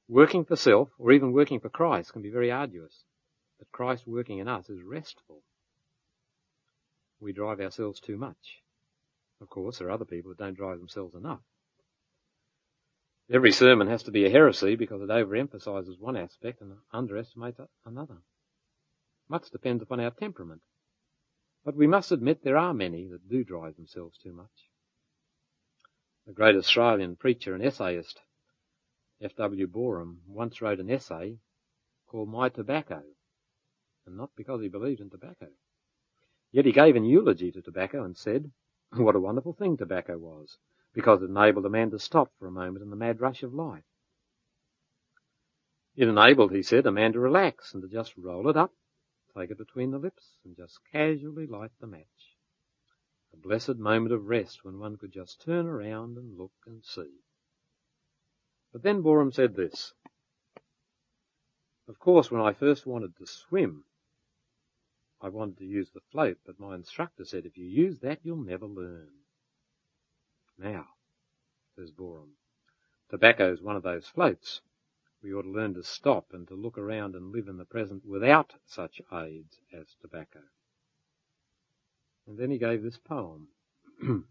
Working 0.09 0.45
for 0.45 0.57
self, 0.57 0.91
or 0.99 1.13
even 1.13 1.33
working 1.33 1.61
for 1.61 1.69
Christ, 1.69 2.13
can 2.13 2.23
be 2.23 2.31
very 2.31 2.51
arduous, 2.51 3.05
but 3.59 3.71
Christ 3.71 4.07
working 4.07 4.39
in 4.39 4.49
us 4.49 4.69
is 4.69 4.83
restful. 4.83 5.43
We 7.21 7.33
drive 7.33 7.61
ourselves 7.61 8.01
too 8.01 8.17
much. 8.17 8.63
Of 9.41 9.49
course, 9.49 9.79
there 9.79 9.89
are 9.89 9.93
other 9.93 10.05
people 10.05 10.31
that 10.31 10.39
don't 10.39 10.57
drive 10.57 10.79
themselves 10.79 11.15
enough. 11.15 11.43
Every 13.31 13.53
sermon 13.53 13.87
has 13.87 14.03
to 14.05 14.11
be 14.11 14.25
a 14.25 14.31
heresy 14.31 14.75
because 14.75 15.03
it 15.03 15.09
overemphasizes 15.09 16.01
one 16.01 16.17
aspect 16.17 16.61
and 16.61 16.79
underestimates 16.93 17.61
another. 17.85 18.19
Much 19.29 19.51
depends 19.51 19.83
upon 19.83 20.01
our 20.01 20.11
temperament. 20.11 20.63
But 21.65 21.77
we 21.77 21.87
must 21.87 22.11
admit 22.11 22.43
there 22.43 22.57
are 22.57 22.75
many 22.75 23.07
that 23.09 23.29
do 23.29 23.45
drive 23.45 23.77
themselves 23.77 24.19
too 24.19 24.33
much. 24.33 24.69
The 26.27 26.33
great 26.33 26.57
Australian 26.57 27.17
preacher 27.17 27.55
and 27.55 27.63
essayist, 27.63 28.21
F.W. 29.21 29.67
Boreham, 29.69 30.23
once 30.27 30.61
wrote 30.61 30.81
an 30.81 30.91
essay 30.91 31.39
called 32.07 32.29
My 32.29 32.49
Tobacco, 32.49 33.03
and 34.07 34.17
not 34.17 34.31
because 34.37 34.61
he 34.63 34.69
believed 34.69 35.01
in 35.01 35.11
tobacco. 35.11 35.49
Yet 36.53 36.67
he 36.67 36.73
gave 36.73 36.97
an 36.97 37.05
eulogy 37.05 37.53
to 37.53 37.63
tobacco 37.63 38.03
and 38.03 38.17
said, 38.17 38.51
what 38.93 39.15
a 39.15 39.21
wonderful 39.21 39.53
thing 39.53 39.77
tobacco 39.77 40.19
was, 40.19 40.59
because 40.93 41.23
it 41.23 41.31
enabled 41.31 41.67
a 41.67 41.71
man 41.71 41.91
to 41.91 41.99
stop 41.99 42.33
for 42.39 42.47
a 42.47 42.53
moment 42.53 42.83
in 42.83 42.91
the 42.91 42.97
mad 42.97 43.21
rush 43.21 43.43
of 43.43 43.55
life. 43.55 43.85
It 45.97 46.09
enabled, 46.09 46.53
he 46.53 46.63
said, 46.63 46.87
a 46.87 46.93
man 46.93 47.13
to 47.13 47.21
relax 47.21 47.75
and 47.75 47.83
to 47.83 47.89
just 47.89 48.17
roll 48.17 48.49
it 48.49 48.57
up, 48.57 48.73
take 49.37 49.51
it 49.51 49.59
between 49.59 49.91
the 49.91 49.99
lips, 49.99 50.39
and 50.45 50.57
just 50.57 50.81
casually 50.91 51.47
light 51.47 51.73
the 51.81 51.87
match. 51.87 52.37
A 53.33 53.37
blessed 53.37 53.77
moment 53.77 54.13
of 54.13 54.27
rest 54.27 54.65
when 54.65 54.79
one 54.79 54.97
could 54.97 55.13
just 55.13 55.41
turn 55.43 55.67
around 55.67 56.17
and 56.17 56.37
look 56.37 56.53
and 56.67 56.85
see. 56.85 57.23
But 58.73 58.83
then 58.83 59.03
Boreham 59.03 59.31
said 59.31 59.55
this. 59.55 59.95
Of 61.87 61.99
course, 61.99 62.31
when 62.31 62.41
I 62.41 62.53
first 62.53 62.87
wanted 62.87 63.17
to 63.17 63.27
swim, 63.27 63.85
I 65.23 65.29
wanted 65.29 65.59
to 65.59 65.67
use 65.67 65.91
the 65.91 66.01
float, 66.13 66.39
but 66.47 66.59
my 66.59 66.75
instructor 66.75 67.25
said, 67.25 67.45
if 67.45 67.59
you 67.59 67.67
use 67.67 67.99
that, 68.01 68.21
you'll 68.23 68.37
never 68.37 68.67
learn. 68.67 69.11
Now, 70.57 70.87
says 71.77 71.93
tobacco 73.11 73.53
is 73.53 73.61
one 73.61 73.77
of 73.77 73.83
those 73.83 74.07
floats. 74.07 74.61
We 75.23 75.35
ought 75.35 75.43
to 75.43 75.51
learn 75.51 75.75
to 75.75 75.83
stop 75.83 76.33
and 76.33 76.49
to 76.49 76.55
look 76.55 76.79
around 76.79 77.15
and 77.15 77.33
live 77.33 77.49
in 77.49 77.59
the 77.59 77.65
present 77.67 78.07
without 78.07 78.55
such 78.67 79.03
aids 79.13 79.61
as 79.73 79.95
tobacco. 80.01 80.41
And 82.27 82.39
then 82.39 82.51
he 82.51 82.59
gave 82.59 82.83
this 82.83 82.99
poem. 82.99 83.49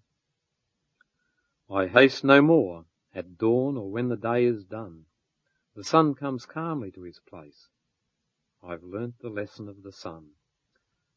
I 1.69 1.85
haste 1.87 2.23
no 2.23 2.41
more 2.41 2.85
at 3.13 3.37
dawn 3.37 3.77
or 3.77 3.91
when 3.91 4.09
the 4.09 4.17
day 4.17 4.45
is 4.45 4.63
done. 4.63 5.05
The 5.75 5.83
sun 5.83 6.15
comes 6.15 6.47
calmly 6.47 6.91
to 6.91 7.03
his 7.03 7.19
place. 7.19 7.67
I've 8.63 8.83
learnt 8.83 9.19
the 9.19 9.29
lesson 9.29 9.69
of 9.69 9.83
the 9.83 9.91
sun. 9.91 10.31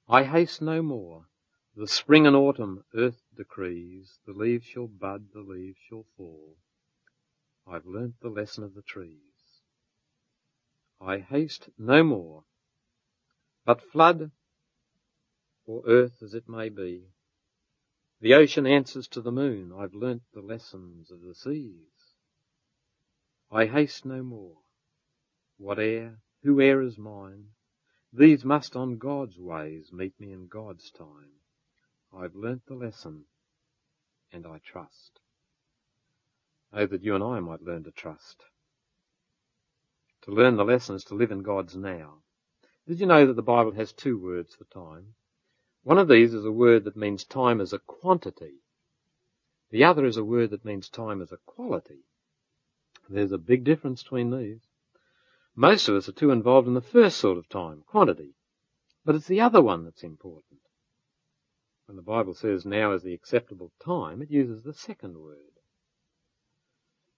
I 0.08 0.24
haste 0.24 0.60
no 0.60 0.82
more. 0.82 1.26
The 1.74 1.86
spring 1.86 2.26
and 2.26 2.36
autumn 2.36 2.84
earth 2.94 3.22
decrees, 3.36 4.18
the 4.26 4.32
leaves 4.32 4.66
shall 4.66 4.88
bud, 4.88 5.32
the 5.32 5.40
leaves 5.40 5.78
shall 5.88 6.04
fall. 6.16 6.56
I've 7.66 7.86
learnt 7.86 8.20
the 8.20 8.28
lesson 8.28 8.64
of 8.64 8.74
the 8.74 8.82
trees. 8.82 9.20
I 11.00 11.18
haste 11.18 11.70
no 11.78 12.02
more. 12.02 12.44
But 13.64 13.80
flood, 13.80 14.32
or 15.64 15.82
earth 15.86 16.22
as 16.22 16.34
it 16.34 16.48
may 16.48 16.68
be, 16.68 17.06
the 18.20 18.34
ocean 18.34 18.66
answers 18.66 19.08
to 19.08 19.20
the 19.20 19.32
moon, 19.32 19.72
I've 19.72 19.94
learnt 19.94 20.22
the 20.32 20.42
lessons 20.42 21.10
of 21.10 21.22
the 21.22 21.34
seas. 21.34 22.14
I 23.50 23.66
haste 23.66 24.04
no 24.04 24.22
more. 24.22 24.58
Whate'er, 25.58 26.20
whoe'er 26.42 26.82
is 26.82 26.98
mine, 26.98 27.48
these 28.12 28.44
must 28.44 28.76
on 28.76 28.98
God's 28.98 29.38
ways 29.38 29.92
meet 29.92 30.18
me 30.20 30.32
in 30.32 30.46
God's 30.46 30.90
time. 30.90 31.30
I've 32.14 32.34
learnt 32.34 32.66
the 32.66 32.74
lesson, 32.74 33.24
and 34.32 34.46
I 34.46 34.58
trust. 34.58 35.20
Oh, 36.72 36.86
that 36.86 37.02
you 37.02 37.14
and 37.14 37.24
I 37.24 37.40
might 37.40 37.62
learn 37.62 37.84
to 37.84 37.90
trust. 37.90 38.42
To 40.22 40.30
learn 40.30 40.56
the 40.56 40.64
lesson 40.64 40.94
is 40.94 41.04
to 41.04 41.14
live 41.14 41.30
in 41.30 41.42
God's 41.42 41.76
now. 41.76 42.22
Did 42.86 43.00
you 43.00 43.06
know 43.06 43.26
that 43.26 43.36
the 43.36 43.42
Bible 43.42 43.72
has 43.72 43.92
two 43.92 44.18
words 44.18 44.54
for 44.54 44.64
time? 44.64 45.14
One 45.82 45.98
of 45.98 46.08
these 46.08 46.34
is 46.34 46.44
a 46.44 46.52
word 46.52 46.84
that 46.84 46.96
means 46.96 47.24
time 47.24 47.60
as 47.60 47.72
a 47.72 47.78
quantity. 47.78 48.54
The 49.70 49.84
other 49.84 50.04
is 50.04 50.16
a 50.16 50.24
word 50.24 50.50
that 50.50 50.64
means 50.64 50.88
time 50.88 51.22
as 51.22 51.32
a 51.32 51.38
quality. 51.46 52.04
There's 53.08 53.32
a 53.32 53.38
big 53.38 53.64
difference 53.64 54.02
between 54.02 54.30
these. 54.30 54.60
Most 55.54 55.88
of 55.88 55.96
us 55.96 56.08
are 56.08 56.12
too 56.12 56.30
involved 56.30 56.66
in 56.66 56.74
the 56.74 56.80
first 56.80 57.18
sort 57.18 57.36
of 57.36 57.48
time, 57.48 57.82
quantity. 57.86 58.34
But 59.04 59.14
it's 59.14 59.26
the 59.26 59.40
other 59.40 59.62
one 59.62 59.84
that's 59.84 60.02
important. 60.02 60.60
When 61.86 61.96
the 61.96 62.02
Bible 62.02 62.34
says 62.34 62.64
now 62.64 62.92
is 62.92 63.02
the 63.02 63.12
acceptable 63.12 63.72
time, 63.84 64.22
it 64.22 64.30
uses 64.30 64.62
the 64.62 64.72
second 64.72 65.18
word. 65.18 65.52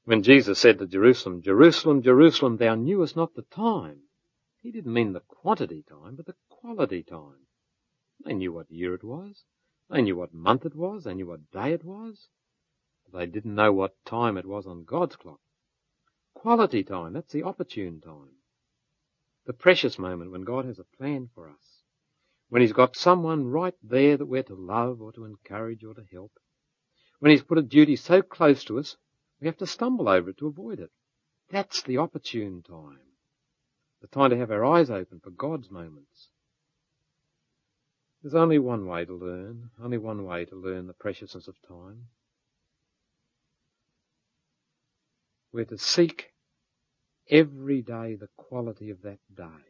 When 0.05 0.23
Jesus 0.23 0.59
said 0.59 0.79
to 0.79 0.87
Jerusalem, 0.87 1.43
Jerusalem, 1.43 2.03
Jerusalem, 2.03 2.57
thou 2.57 2.75
knewest 2.75 3.17
not 3.17 3.35
the 3.35 3.43
time, 3.43 4.01
he 4.63 4.73
didn't 4.73 4.93
mean 4.93 5.13
the 5.13 5.21
quantity 5.21 5.83
time, 5.83 6.17
but 6.17 6.27
the 6.27 6.35
quality 6.49 7.03
time. 7.03 7.47
They 8.25 8.35
knew 8.35 8.53
what 8.53 8.71
year 8.71 8.95
it 8.95 9.05
was. 9.05 9.45
They 9.91 10.03
knew 10.03 10.17
what 10.17 10.35
month 10.35 10.65
it 10.65 10.75
was. 10.75 11.05
They 11.05 11.15
knew 11.15 11.27
what 11.27 11.51
day 11.51 11.73
it 11.73 11.85
was. 11.85 12.29
But 13.05 13.19
they 13.19 13.27
didn't 13.27 13.55
know 13.55 13.73
what 13.73 14.03
time 14.05 14.37
it 14.37 14.47
was 14.47 14.67
on 14.67 14.85
God's 14.85 15.17
clock. 15.17 15.41
Quality 16.35 16.85
time, 16.85 17.13
that's 17.13 17.33
the 17.33 17.45
opportune 17.45 18.01
time. 18.01 18.37
The 19.47 19.53
precious 19.53 19.99
moment 19.99 20.31
when 20.31 20.45
God 20.45 20.65
has 20.67 20.79
a 20.79 20.97
plan 20.97 21.29
for 21.35 21.49
us. 21.49 21.83
When 22.49 22.63
He's 22.63 22.73
got 22.73 22.97
someone 22.97 23.47
right 23.47 23.75
there 23.83 24.17
that 24.17 24.27
we're 24.27 24.43
to 24.45 24.55
love 24.55 25.01
or 25.01 25.13
to 25.13 25.25
encourage 25.25 25.85
or 25.85 25.95
to 25.95 26.05
help. 26.13 26.33
When 27.21 27.31
He's 27.31 27.43
put 27.43 27.59
a 27.59 27.63
duty 27.63 27.97
so 27.97 28.23
close 28.23 28.65
to 28.65 28.79
us, 28.79 28.97
we 29.41 29.47
have 29.47 29.57
to 29.59 29.67
stumble 29.67 30.09
over 30.09 30.31
it 30.31 30.39
to 30.39 30.47
avoid 30.47 30.81
it. 30.81 30.91
That's 31.51 31.83
the 31.83 31.99
opportune 31.99 32.63
time. 32.63 33.01
The 34.01 34.09
time 34.09 34.31
to 34.31 34.37
have 34.37 34.51
our 34.51 34.65
eyes 34.65 34.91
open 34.91 35.21
for 35.21 35.31
God's 35.31 35.71
moments. 35.71 36.29
There's 38.23 38.35
only 38.35 38.59
one 38.59 38.87
way 38.87 39.05
to 39.05 39.15
learn, 39.15 39.71
only 39.83 39.99
one 39.99 40.25
way 40.25 40.47
to 40.47 40.57
learn 40.57 40.87
the 40.87 40.95
preciousness 40.95 41.47
of 41.47 41.57
time. 41.69 42.07
We're 45.55 45.65
to 45.67 45.79
seek 45.79 46.33
every 47.31 47.81
day 47.81 48.17
the 48.17 48.29
quality 48.37 48.91
of 48.91 49.03
that 49.03 49.21
day. 49.33 49.63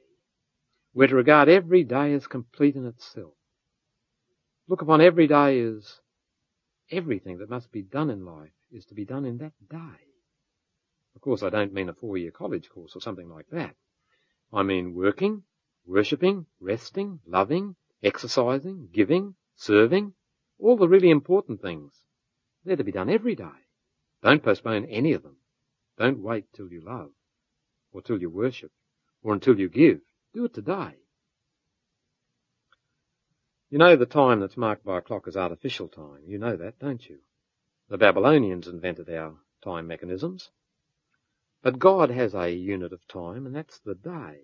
We're 0.95 1.09
to 1.09 1.15
regard 1.15 1.51
every 1.51 1.85
day 1.85 2.15
as 2.15 2.27
complete 2.27 2.75
in 2.75 2.87
itself. 2.87 3.35
Look 4.67 4.81
upon 4.81 5.03
every 5.03 5.27
day 5.27 5.61
as 5.61 6.01
everything 6.91 7.37
that 7.37 7.51
must 7.51 7.71
be 7.71 7.83
done 7.83 8.09
in 8.09 8.25
life 8.25 8.55
is 8.73 8.87
to 8.87 8.95
be 8.95 9.05
done 9.05 9.27
in 9.27 9.37
that 9.39 9.53
day. 9.71 10.01
Of 11.17 11.21
course, 11.21 11.43
I 11.43 11.51
don't 11.51 11.75
mean 11.75 11.91
a 11.91 11.95
four-year 11.95 12.31
college 12.31 12.71
course 12.71 12.97
or 12.97 13.03
something 13.03 13.29
like 13.29 13.51
that. 13.51 13.75
I 14.55 14.63
mean 14.63 14.95
working, 14.95 15.43
worshipping, 15.85 16.47
resting, 16.61 17.21
loving, 17.27 17.77
exercising, 18.03 18.89
giving, 18.91 19.35
serving, 19.55 20.15
all 20.59 20.79
the 20.79 20.89
really 20.89 21.11
important 21.11 21.61
things. 21.61 21.93
They're 22.65 22.77
to 22.77 22.85
be 22.85 22.91
done 22.91 23.11
every 23.11 23.35
day. 23.35 23.61
Don't 24.23 24.43
postpone 24.43 24.87
any 24.87 25.13
of 25.13 25.23
them. 25.23 25.37
Don't 25.99 26.23
wait 26.23 26.47
till 26.53 26.73
you 26.73 26.81
love 26.81 27.11
or 27.95 28.03
till 28.03 28.21
you 28.21 28.29
worship, 28.29 28.73
or 29.23 29.33
until 29.33 29.59
you 29.59 29.69
give. 29.69 30.01
Do 30.35 30.45
it 30.45 30.53
today. 30.53 30.97
You 33.71 33.79
know 33.79 33.97
the 33.97 34.05
time 34.05 34.41
that's 34.41 34.57
marked 34.57 34.85
by 34.85 34.99
a 34.99 35.01
clock 35.01 35.27
is 35.29 35.37
artificial 35.37 35.89
time. 35.89 36.23
You 36.27 36.39
know 36.39 36.57
that, 36.57 36.79
don't 36.81 37.09
you? 37.09 37.19
The 37.89 37.99
Babylonians 37.99 38.67
invented 38.67 39.09
our 39.09 39.37
time 39.63 39.87
mechanisms. 39.87 40.51
But 41.63 41.79
God 41.79 42.11
has 42.11 42.35
a 42.35 42.51
unit 42.51 42.93
of 42.93 43.07
time, 43.07 43.47
and 43.47 43.55
that's 43.55 43.79
the 43.79 43.95
day. 43.95 44.41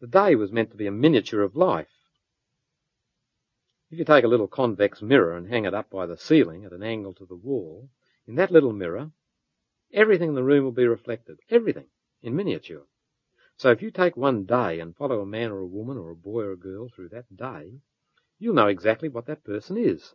The 0.00 0.06
day 0.06 0.34
was 0.34 0.52
meant 0.52 0.72
to 0.72 0.76
be 0.76 0.86
a 0.86 0.92
miniature 0.92 1.42
of 1.42 1.56
life. 1.56 1.86
If 3.90 3.98
you 3.98 4.04
take 4.04 4.24
a 4.24 4.28
little 4.28 4.48
convex 4.48 5.00
mirror 5.00 5.36
and 5.36 5.48
hang 5.48 5.64
it 5.64 5.74
up 5.74 5.88
by 5.90 6.06
the 6.06 6.16
ceiling 6.16 6.64
at 6.64 6.72
an 6.72 6.82
angle 6.82 7.14
to 7.14 7.26
the 7.26 7.36
wall, 7.36 7.88
in 8.26 8.34
that 8.34 8.50
little 8.50 8.72
mirror, 8.72 9.10
Everything 9.92 10.30
in 10.30 10.34
the 10.34 10.44
room 10.44 10.64
will 10.64 10.72
be 10.72 10.86
reflected. 10.86 11.40
Everything. 11.50 11.86
In 12.22 12.36
miniature. 12.36 12.86
So 13.56 13.70
if 13.70 13.82
you 13.82 13.90
take 13.90 14.16
one 14.16 14.44
day 14.44 14.80
and 14.80 14.96
follow 14.96 15.20
a 15.20 15.26
man 15.26 15.50
or 15.50 15.60
a 15.60 15.66
woman 15.66 15.96
or 15.96 16.10
a 16.10 16.16
boy 16.16 16.42
or 16.42 16.52
a 16.52 16.56
girl 16.56 16.88
through 16.88 17.08
that 17.08 17.36
day, 17.36 17.80
you'll 18.38 18.54
know 18.54 18.68
exactly 18.68 19.08
what 19.08 19.26
that 19.26 19.44
person 19.44 19.76
is. 19.76 20.14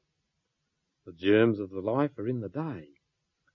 The 1.05 1.11
germs 1.11 1.59
of 1.59 1.69
the 1.69 1.81
life 1.81 2.17
are 2.17 2.27
in 2.27 2.39
the 2.39 2.49
day. 2.49 2.87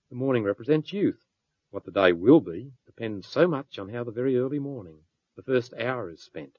The 0.09 0.15
morning 0.15 0.43
represents 0.43 0.93
youth. 0.93 1.25
What 1.71 1.85
the 1.85 1.91
day 1.91 2.13
will 2.13 2.39
be 2.39 2.73
depends 2.85 3.27
so 3.27 3.47
much 3.47 3.79
on 3.79 3.89
how 3.89 4.03
the 4.03 4.11
very 4.11 4.37
early 4.37 4.59
morning, 4.59 5.03
the 5.35 5.43
first 5.43 5.73
hour 5.73 6.09
is 6.09 6.23
spent. 6.23 6.57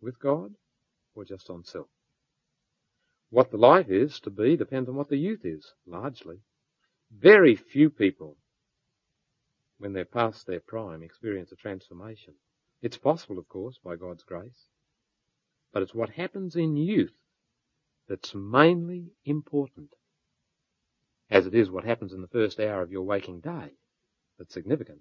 With 0.00 0.18
God 0.18 0.54
or 1.14 1.24
just 1.24 1.50
on 1.50 1.64
self. 1.64 1.88
What 3.30 3.50
the 3.50 3.58
life 3.58 3.90
is 3.90 4.20
to 4.20 4.30
be 4.30 4.56
depends 4.56 4.88
on 4.88 4.94
what 4.94 5.08
the 5.08 5.16
youth 5.16 5.44
is, 5.44 5.74
largely. 5.86 6.40
Very 7.10 7.56
few 7.56 7.90
people, 7.90 8.36
when 9.78 9.92
they're 9.92 10.04
past 10.04 10.46
their 10.46 10.60
prime, 10.60 11.02
experience 11.02 11.52
a 11.52 11.56
transformation. 11.56 12.34
It's 12.82 12.98
possible, 12.98 13.38
of 13.38 13.48
course, 13.48 13.78
by 13.82 13.96
God's 13.96 14.22
grace. 14.22 14.68
But 15.72 15.82
it's 15.82 15.94
what 15.94 16.10
happens 16.10 16.56
in 16.56 16.76
youth 16.76 17.16
that's 18.08 18.34
mainly 18.34 19.12
important 19.24 19.94
as 21.30 21.46
it 21.46 21.54
is 21.54 21.70
what 21.70 21.84
happens 21.84 22.12
in 22.12 22.20
the 22.20 22.28
first 22.28 22.60
hour 22.60 22.82
of 22.82 22.92
your 22.92 23.02
waking 23.02 23.40
day 23.40 23.72
that's 24.38 24.54
significant. 24.54 25.00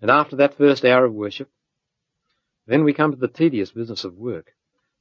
And 0.00 0.10
after 0.10 0.36
that 0.36 0.56
first 0.56 0.84
hour 0.84 1.04
of 1.04 1.14
worship, 1.14 1.50
then 2.66 2.84
we 2.84 2.92
come 2.92 3.10
to 3.10 3.16
the 3.16 3.28
tedious 3.28 3.72
business 3.72 4.04
of 4.04 4.16
work, 4.16 4.52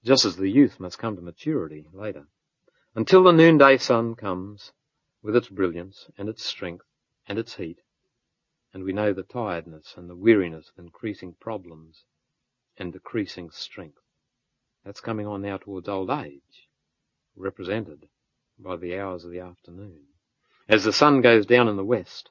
just 0.04 0.26
as 0.26 0.36
the 0.36 0.50
youth 0.50 0.80
must 0.80 0.98
come 0.98 1.16
to 1.16 1.22
maturity 1.22 1.86
later. 1.94 2.26
Until 2.96 3.24
the 3.24 3.32
noonday 3.32 3.78
sun 3.78 4.16
comes 4.16 4.72
with 5.24 5.36
its 5.36 5.50
brilliance 5.50 6.10
and 6.18 6.28
its 6.28 6.44
strength 6.44 6.86
and 7.28 7.38
its 7.38 7.56
heat, 7.56 7.82
and 8.74 8.84
we 8.84 8.94
know 8.94 9.14
the 9.14 9.24
tiredness 9.24 9.94
and 9.96 10.10
the 10.10 10.16
weariness 10.16 10.70
of 10.70 10.84
increasing 10.84 11.36
problems 11.40 12.04
and 12.78 12.94
decreasing 12.94 13.52
strength. 13.52 14.00
That's 14.84 15.02
coming 15.02 15.28
on 15.28 15.42
now 15.42 15.58
towards 15.58 15.88
old 15.88 16.10
age, 16.10 16.68
represented 17.36 18.08
by 18.58 18.78
the 18.78 18.98
hours 18.98 19.24
of 19.24 19.32
the 19.32 19.40
afternoon. 19.40 20.06
As 20.68 20.84
the 20.84 20.94
sun 20.94 21.22
goes 21.22 21.46
down 21.46 21.68
in 21.68 21.76
the 21.76 21.86
west, 21.86 22.30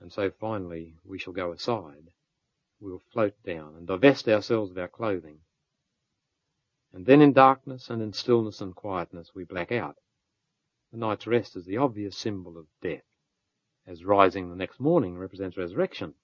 and 0.00 0.12
so 0.12 0.30
finally 0.30 0.94
we 1.04 1.18
shall 1.18 1.32
go 1.32 1.52
aside, 1.52 2.10
we'll 2.80 3.02
float 3.12 3.34
down 3.44 3.74
and 3.76 3.86
divest 3.86 4.28
ourselves 4.28 4.70
of 4.70 4.78
our 4.78 4.88
clothing. 4.88 5.40
And 6.92 7.06
then 7.06 7.20
in 7.20 7.32
darkness 7.32 7.90
and 7.90 8.02
in 8.02 8.12
stillness 8.12 8.60
and 8.60 8.74
quietness 8.74 9.30
we 9.34 9.44
black 9.44 9.70
out. 9.72 9.96
The 10.92 10.98
night's 10.98 11.26
rest 11.26 11.56
is 11.56 11.64
the 11.64 11.76
obvious 11.76 12.16
symbol 12.16 12.58
of 12.58 12.66
death, 12.82 13.04
as 13.86 14.04
rising 14.04 14.48
the 14.48 14.56
next 14.56 14.80
morning 14.80 15.16
represents 15.16 15.56
resurrection. 15.56 16.14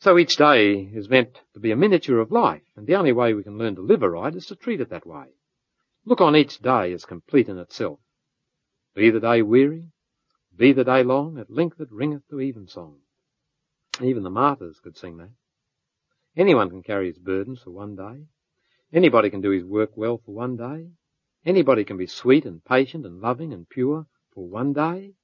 So 0.00 0.18
each 0.18 0.36
day 0.36 0.90
is 0.92 1.08
meant 1.08 1.40
to 1.54 1.60
be 1.60 1.70
a 1.70 1.76
miniature 1.76 2.18
of 2.18 2.32
life, 2.32 2.64
and 2.74 2.86
the 2.86 2.96
only 2.96 3.12
way 3.12 3.34
we 3.34 3.44
can 3.44 3.58
learn 3.58 3.76
to 3.76 3.82
live 3.82 4.02
aright 4.02 4.34
is 4.34 4.46
to 4.46 4.56
treat 4.56 4.80
it 4.80 4.90
that 4.90 5.06
way. 5.06 5.26
Look 6.04 6.20
on 6.20 6.34
each 6.34 6.58
day 6.58 6.92
as 6.92 7.04
complete 7.04 7.48
in 7.48 7.58
itself. 7.58 8.00
Be 8.94 9.10
the 9.10 9.20
day 9.20 9.42
weary, 9.42 9.92
be 10.56 10.72
the 10.72 10.82
day 10.84 11.04
long, 11.04 11.38
at 11.38 11.50
length 11.50 11.80
it 11.80 11.92
ringeth 11.92 12.26
to 12.30 12.40
evensong. 12.40 12.98
Even 14.00 14.24
the 14.24 14.30
martyrs 14.30 14.80
could 14.80 14.96
sing 14.96 15.18
that. 15.18 15.30
Anyone 16.36 16.68
can 16.68 16.82
carry 16.82 17.06
his 17.06 17.18
burdens 17.18 17.62
for 17.62 17.70
one 17.70 17.94
day. 17.94 18.26
Anybody 18.92 19.30
can 19.30 19.40
do 19.40 19.50
his 19.50 19.64
work 19.64 19.96
well 19.96 20.18
for 20.18 20.34
one 20.34 20.56
day. 20.56 20.88
Anybody 21.44 21.84
can 21.84 21.96
be 21.96 22.06
sweet 22.06 22.44
and 22.44 22.64
patient 22.64 23.04
and 23.04 23.20
loving 23.20 23.52
and 23.52 23.68
pure 23.68 24.06
for 24.32 24.46
one 24.46 24.72
day. 24.72 25.14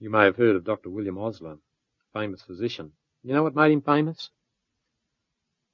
You 0.00 0.10
may 0.10 0.24
have 0.24 0.36
heard 0.36 0.56
of 0.56 0.64
Dr. 0.64 0.90
William 0.90 1.16
Osler, 1.18 1.58
famous 2.12 2.42
physician. 2.42 2.92
You 3.22 3.32
know 3.32 3.44
what 3.44 3.54
made 3.54 3.70
him 3.70 3.80
famous? 3.80 4.30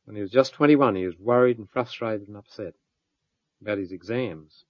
When 0.05 0.15
he 0.15 0.21
was 0.21 0.31
just 0.31 0.53
21, 0.53 0.97
he 0.97 1.07
was 1.07 1.19
worried 1.19 1.57
and 1.57 1.69
frustrated 1.71 2.29
and 2.29 2.37
upset 2.37 2.75
about 3.63 3.79
his 3.79 3.93
exams. 3.93 4.65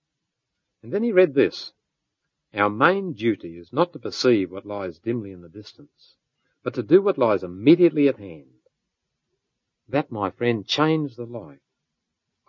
And 0.80 0.92
then 0.92 1.02
he 1.02 1.10
read 1.10 1.34
this. 1.34 1.72
Our 2.54 2.70
main 2.70 3.12
duty 3.12 3.58
is 3.58 3.72
not 3.72 3.92
to 3.92 3.98
perceive 3.98 4.52
what 4.52 4.64
lies 4.64 5.00
dimly 5.00 5.32
in 5.32 5.42
the 5.42 5.48
distance, 5.48 6.14
but 6.62 6.74
to 6.74 6.84
do 6.84 7.02
what 7.02 7.18
lies 7.18 7.42
immediately 7.42 8.06
at 8.06 8.18
hand. 8.18 8.46
That, 9.88 10.12
my 10.12 10.30
friend, 10.30 10.64
changed 10.64 11.16
the 11.16 11.26
life 11.26 11.58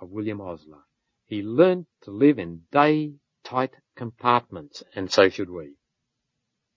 of 0.01 0.09
William 0.09 0.41
Osler. 0.41 0.83
He 1.25 1.41
learnt 1.41 1.87
to 2.03 2.11
live 2.11 2.39
in 2.39 2.61
day-tight 2.71 3.75
compartments, 3.95 4.83
and 4.95 5.11
so 5.11 5.29
should 5.29 5.49
we. 5.49 5.75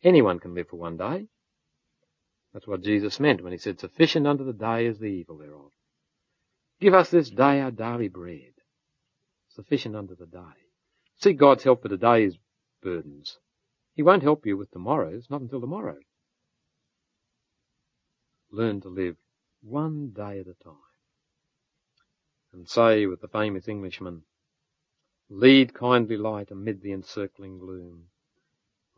Anyone 0.03 0.41
can 0.41 0.55
live 0.55 0.69
for 0.69 0.77
one 0.77 0.97
day. 0.97 1.29
That's 2.53 2.67
what 2.67 2.83
Jesus 2.83 3.21
meant 3.21 3.43
when 3.43 3.53
he 3.53 3.59
said, 3.59 3.81
sufficient 3.81 4.27
unto 4.27 4.45
the 4.45 4.53
day 4.53 4.87
is 4.87 4.99
the 4.99 5.07
evil 5.07 5.39
thereof. 5.39 5.71
Give 6.81 6.95
us 6.95 7.11
this 7.11 7.31
day 7.31 7.61
our 7.61 7.71
daily 7.71 8.09
bread, 8.09 8.53
sufficient 9.49 9.97
unto 9.97 10.17
the 10.17 10.27
day. 10.27 10.41
Seek 11.21 11.39
God's 11.39 11.65
help 11.65 11.83
for 11.83 11.89
today's 11.89 12.37
burdens. 12.83 13.39
He 13.95 14.03
won't 14.03 14.23
help 14.23 14.45
you 14.45 14.57
with 14.57 14.71
tomorrow's, 14.71 15.29
not 15.31 15.41
until 15.41 15.61
tomorrow. 15.61 15.99
Learn 18.51 18.81
to 18.83 18.89
live 18.89 19.17
one 19.63 20.13
day 20.15 20.41
at 20.41 20.47
a 20.47 20.65
time. 20.65 20.92
And 22.53 22.69
say 22.69 23.07
with 23.07 23.21
the 23.21 23.29
famous 23.29 23.67
Englishman, 23.67 24.25
lead 25.29 25.73
kindly 25.73 26.17
light 26.17 26.51
amid 26.51 26.83
the 26.83 26.93
encircling 26.93 27.59
gloom. 27.59 28.09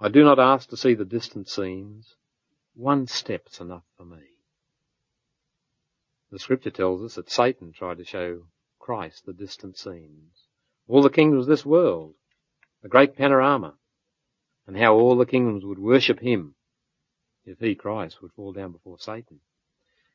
I 0.00 0.08
do 0.08 0.24
not 0.24 0.38
ask 0.38 0.68
to 0.70 0.76
see 0.76 0.94
the 0.94 1.04
distant 1.04 1.48
scenes. 1.48 2.16
One 2.74 3.06
step's 3.06 3.60
enough 3.60 3.84
for 3.96 4.04
me. 4.04 4.22
The 6.30 6.40
scripture 6.40 6.72
tells 6.72 7.02
us 7.02 7.14
that 7.14 7.30
Satan 7.30 7.72
tried 7.72 7.98
to 7.98 8.04
show 8.04 8.48
Christ 8.80 9.24
the 9.24 9.32
distant 9.32 9.78
scenes. 9.78 10.48
All 10.88 11.00
the 11.00 11.08
kingdoms 11.08 11.44
of 11.44 11.48
this 11.48 11.64
world, 11.64 12.14
a 12.82 12.88
great 12.88 13.16
panorama, 13.16 13.78
and 14.66 14.76
how 14.76 14.96
all 14.96 15.16
the 15.16 15.26
kingdoms 15.26 15.64
would 15.64 15.78
worship 15.78 16.18
him 16.18 16.56
if 17.44 17.60
he, 17.60 17.74
Christ, 17.74 18.20
would 18.20 18.32
fall 18.32 18.52
down 18.52 18.72
before 18.72 18.98
Satan. 18.98 19.40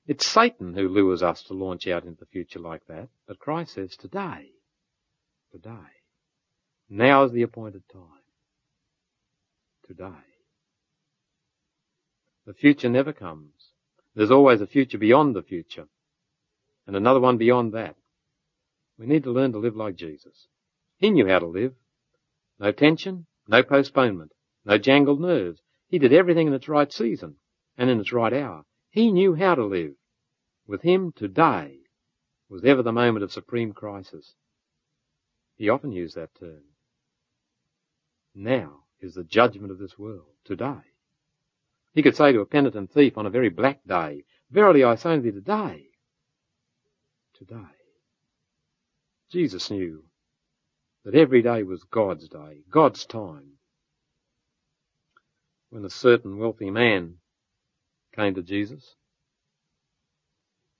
It's 0.10 0.26
Satan 0.26 0.74
who 0.74 0.89
lures 0.89 1.22
us 1.22 1.43
to 1.43 1.54
launch 1.54 1.86
out 1.86 2.04
into 2.04 2.22
the 2.22 2.26
future 2.26 2.58
like 2.58 2.82
that, 2.88 3.10
but 3.28 3.38
Christ 3.38 3.76
says 3.76 3.95
today, 3.95 4.50
today, 5.52 5.91
now 6.89 7.26
is 7.26 7.32
the 7.32 7.43
appointed 7.43 7.84
time. 7.93 8.24
Today. 9.86 10.26
The 12.48 12.56
future 12.56 12.89
never 12.89 13.13
comes. 13.13 13.54
There's 14.15 14.32
always 14.32 14.62
a 14.62 14.65
future 14.65 14.98
beyond 14.98 15.36
the 15.36 15.43
future 15.43 15.86
and 16.88 16.95
another 16.95 17.19
one 17.19 17.38
beyond 17.38 17.76
that. 17.76 17.95
We 18.98 19.06
need 19.06 19.26
to 19.26 19.32
learn 19.32 19.52
to 19.52 19.60
live 19.60 19.76
like 19.76 19.95
Jesus. 19.95 20.48
He 20.98 21.12
knew 21.12 21.28
how 21.28 21.38
to 21.38 21.45
live. 21.45 21.76
No 22.60 22.72
tension, 22.72 23.28
no 23.48 23.62
postponement, 23.62 24.32
no 24.65 24.80
jangled 24.80 25.22
nerves. 25.22 25.62
He 25.88 26.00
did 26.00 26.13
everything 26.13 26.48
in 26.48 26.54
its 26.54 26.67
right 26.67 26.91
season 26.91 27.36
and 27.78 27.91
in 27.91 28.00
its 28.00 28.12
right 28.12 28.34
hour. 28.34 28.65
He 28.91 29.12
knew 29.12 29.36
how 29.36 29.56
to 29.56 29.65
live. 29.65 29.93
With 30.67 30.82
him, 30.82 31.12
today 31.12 31.80
was 32.49 32.63
ever 32.63 32.82
the 32.82 32.91
moment 32.91 33.23
of 33.23 33.32
supreme 33.32 33.73
crisis. 33.73 34.36
He 35.56 35.69
often 35.69 35.91
used 35.91 36.15
that 36.15 36.34
term. 36.39 36.63
Now 38.34 38.84
is 38.99 39.15
the 39.15 39.23
judgment 39.23 39.71
of 39.71 39.78
this 39.78 39.97
world, 39.97 40.34
today. 40.45 40.82
He 41.93 42.02
could 42.02 42.15
say 42.15 42.32
to 42.32 42.41
a 42.41 42.45
penitent 42.45 42.91
thief 42.91 43.17
on 43.17 43.25
a 43.25 43.32
very 43.32 43.49
black 43.49 43.80
day, 43.86 44.25
Verily 44.52 44.84
I 44.84 44.95
say 44.95 45.13
unto 45.13 45.23
thee 45.23 45.32
today, 45.32 45.86
today. 47.36 47.56
Jesus 49.32 49.69
knew 49.69 50.04
that 51.06 51.13
every 51.13 51.41
day 51.41 51.62
was 51.63 51.84
God's 51.84 52.28
day, 52.28 52.63
God's 52.69 53.06
time. 53.06 53.54
When 55.69 55.86
a 55.86 55.89
certain 55.89 56.38
wealthy 56.38 56.71
man 56.71 57.17
came 58.19 58.36
to 58.36 58.43
Jesus, 58.43 58.95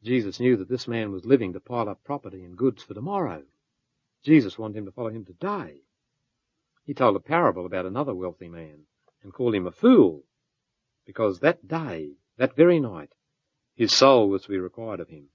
Jesus 0.04 0.42
knew 0.42 0.58
that 0.58 0.68
this 0.68 0.90
man 0.90 1.14
was 1.14 1.26
living 1.26 1.54
to 1.54 1.62
pile 1.62 1.88
up 1.88 2.04
property 2.04 2.44
and 2.44 2.58
goods 2.58 2.84
for 2.84 2.94
tomorrow. 2.94 3.44
Jesus 4.26 4.58
wanted 4.58 4.78
him 4.78 4.86
to 4.86 4.92
follow 4.92 5.10
him 5.10 5.24
today. 5.24 5.82
He 6.86 6.94
told 6.94 7.16
a 7.16 7.22
parable 7.22 7.66
about 7.66 7.86
another 7.86 8.14
wealthy 8.14 8.50
man 8.50 8.80
and 9.24 9.34
called 9.34 9.56
him 9.56 9.68
a 9.68 9.72
fool 9.72 10.24
because 11.06 11.40
that 11.40 11.66
day, 11.66 12.12
that 12.38 12.58
very 12.58 12.80
night, 12.80 13.14
his 13.76 13.94
soul 13.94 14.28
was 14.28 14.42
to 14.44 14.50
be 14.50 14.60
required 14.60 15.00
of 15.00 15.08
him. 15.08 15.28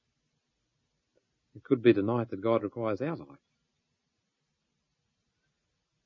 It 1.55 1.65
could 1.65 1.83
be 1.83 1.95
tonight 1.95 2.29
that 2.31 2.43
God 2.43 2.63
requires 2.63 3.01
our 3.01 3.17
life. 3.17 3.39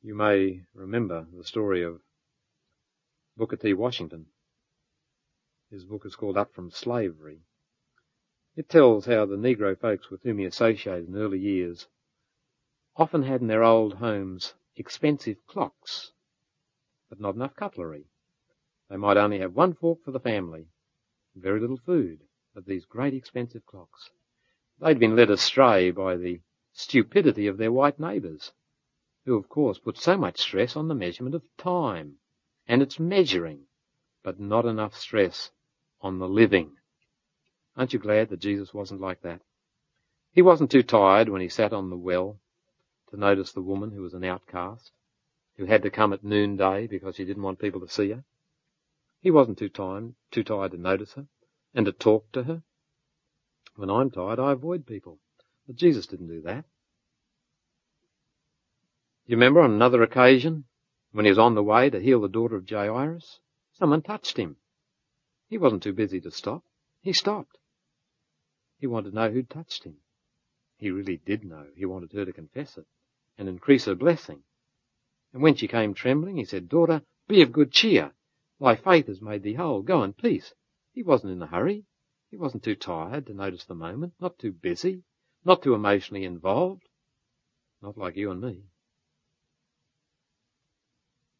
You 0.02 0.14
may 0.14 0.60
remember 0.74 1.26
the 1.36 1.44
story 1.44 1.82
of 1.82 2.00
Booker 3.36 3.56
T. 3.56 3.74
Washington. 3.74 4.26
His 5.70 5.84
book 5.84 6.06
is 6.06 6.16
called 6.16 6.38
Up 6.38 6.54
from 6.54 6.70
Slavery. 6.70 7.42
It 8.56 8.70
tells 8.70 9.04
how 9.04 9.26
the 9.26 9.36
Negro 9.36 9.78
folks 9.78 10.08
with 10.08 10.22
whom 10.22 10.38
he 10.38 10.46
associated 10.46 11.08
in 11.08 11.16
early 11.16 11.38
years 11.38 11.86
often 12.96 13.22
had 13.22 13.42
in 13.42 13.48
their 13.48 13.62
old 13.62 13.94
homes 13.94 14.54
expensive 14.76 15.46
clocks, 15.46 16.12
but 17.10 17.20
not 17.20 17.34
enough 17.34 17.54
cutlery. 17.54 18.06
They 18.88 18.96
might 18.96 19.18
only 19.18 19.40
have 19.40 19.54
one 19.54 19.74
fork 19.74 20.02
for 20.02 20.10
the 20.10 20.18
family, 20.18 20.68
very 21.36 21.60
little 21.60 21.76
food, 21.76 22.22
but 22.54 22.64
these 22.64 22.86
great 22.86 23.12
expensive 23.12 23.66
clocks. 23.66 24.10
They'd 24.80 24.98
been 24.98 25.16
led 25.16 25.30
astray 25.30 25.90
by 25.90 26.16
the 26.16 26.40
stupidity 26.72 27.46
of 27.46 27.58
their 27.58 27.72
white 27.72 28.00
neighbours, 28.00 28.52
who 29.26 29.36
of 29.36 29.50
course 29.50 29.78
put 29.78 29.98
so 29.98 30.16
much 30.16 30.40
stress 30.40 30.76
on 30.76 30.88
the 30.88 30.94
measurement 30.94 31.34
of 31.34 31.42
time 31.58 32.20
and 32.66 32.80
its 32.80 32.98
measuring, 32.98 33.66
but 34.22 34.40
not 34.40 34.64
enough 34.64 34.96
stress 34.96 35.50
on 36.00 36.18
the 36.18 36.28
living. 36.28 36.72
Aren't 37.76 37.92
you 37.92 37.98
glad 37.98 38.28
that 38.30 38.40
Jesus 38.40 38.74
wasn't 38.74 39.00
like 39.00 39.22
that? 39.22 39.40
He 40.32 40.42
wasn't 40.42 40.70
too 40.70 40.82
tired 40.82 41.28
when 41.28 41.40
he 41.40 41.48
sat 41.48 41.72
on 41.72 41.90
the 41.90 41.96
well 41.96 42.38
to 43.10 43.16
notice 43.16 43.52
the 43.52 43.62
woman 43.62 43.90
who 43.90 44.02
was 44.02 44.14
an 44.14 44.24
outcast, 44.24 44.92
who 45.56 45.64
had 45.64 45.82
to 45.82 45.90
come 45.90 46.12
at 46.12 46.24
noonday 46.24 46.86
because 46.86 47.16
she 47.16 47.24
didn't 47.24 47.42
want 47.42 47.58
people 47.58 47.80
to 47.80 47.88
see 47.88 48.10
her. 48.10 48.24
He 49.20 49.30
wasn't 49.30 49.58
too 49.58 49.68
tired, 49.68 50.14
too 50.30 50.44
tired 50.44 50.72
to 50.72 50.78
notice 50.78 51.14
her 51.14 51.26
and 51.74 51.86
to 51.86 51.92
talk 51.92 52.30
to 52.32 52.44
her. 52.44 52.62
When 53.74 53.90
I'm 53.90 54.10
tired, 54.10 54.38
I 54.38 54.52
avoid 54.52 54.86
people. 54.86 55.18
But 55.66 55.76
Jesus 55.76 56.06
didn't 56.06 56.28
do 56.28 56.42
that. 56.42 56.64
You 59.26 59.36
remember 59.36 59.60
on 59.60 59.72
another 59.72 60.02
occasion 60.02 60.64
when 61.12 61.24
he 61.24 61.30
was 61.30 61.38
on 61.38 61.54
the 61.54 61.62
way 61.62 61.90
to 61.90 62.00
heal 62.00 62.20
the 62.20 62.28
daughter 62.28 62.56
of 62.56 62.68
Jairus? 62.68 63.40
Someone 63.72 64.02
touched 64.02 64.36
him. 64.36 64.56
He 65.48 65.58
wasn't 65.58 65.82
too 65.82 65.92
busy 65.92 66.20
to 66.20 66.30
stop. 66.30 66.62
He 67.00 67.12
stopped. 67.12 67.58
He 68.78 68.86
wanted 68.86 69.10
to 69.10 69.16
know 69.16 69.30
who'd 69.30 69.50
touched 69.50 69.84
him. 69.84 69.96
He 70.76 70.90
really 70.90 71.16
did 71.16 71.44
know. 71.44 71.66
He 71.74 71.84
wanted 71.84 72.12
her 72.12 72.24
to 72.24 72.32
confess 72.32 72.78
it 72.78 72.86
and 73.36 73.48
increase 73.48 73.86
her 73.86 73.94
blessing. 73.94 74.42
And 75.32 75.42
when 75.42 75.56
she 75.56 75.66
came 75.66 75.94
trembling, 75.94 76.36
he 76.36 76.44
said, 76.44 76.68
Daughter, 76.68 77.02
be 77.26 77.42
of 77.42 77.52
good 77.52 77.72
cheer. 77.72 78.12
Thy 78.60 78.76
faith 78.76 79.06
has 79.06 79.20
made 79.20 79.42
thee 79.42 79.54
whole. 79.54 79.82
Go 79.82 80.02
in 80.02 80.12
peace. 80.12 80.52
He 80.92 81.02
wasn't 81.02 81.32
in 81.32 81.42
a 81.42 81.46
hurry. 81.46 81.84
He 82.30 82.36
wasn't 82.36 82.62
too 82.62 82.76
tired 82.76 83.26
to 83.26 83.34
notice 83.34 83.64
the 83.64 83.74
moment, 83.74 84.14
not 84.20 84.38
too 84.38 84.52
busy, 84.52 85.04
not 85.44 85.62
too 85.62 85.74
emotionally 85.74 86.24
involved. 86.24 86.88
Not 87.80 87.96
like 87.96 88.16
you 88.16 88.30
and 88.30 88.40
me. 88.40 88.64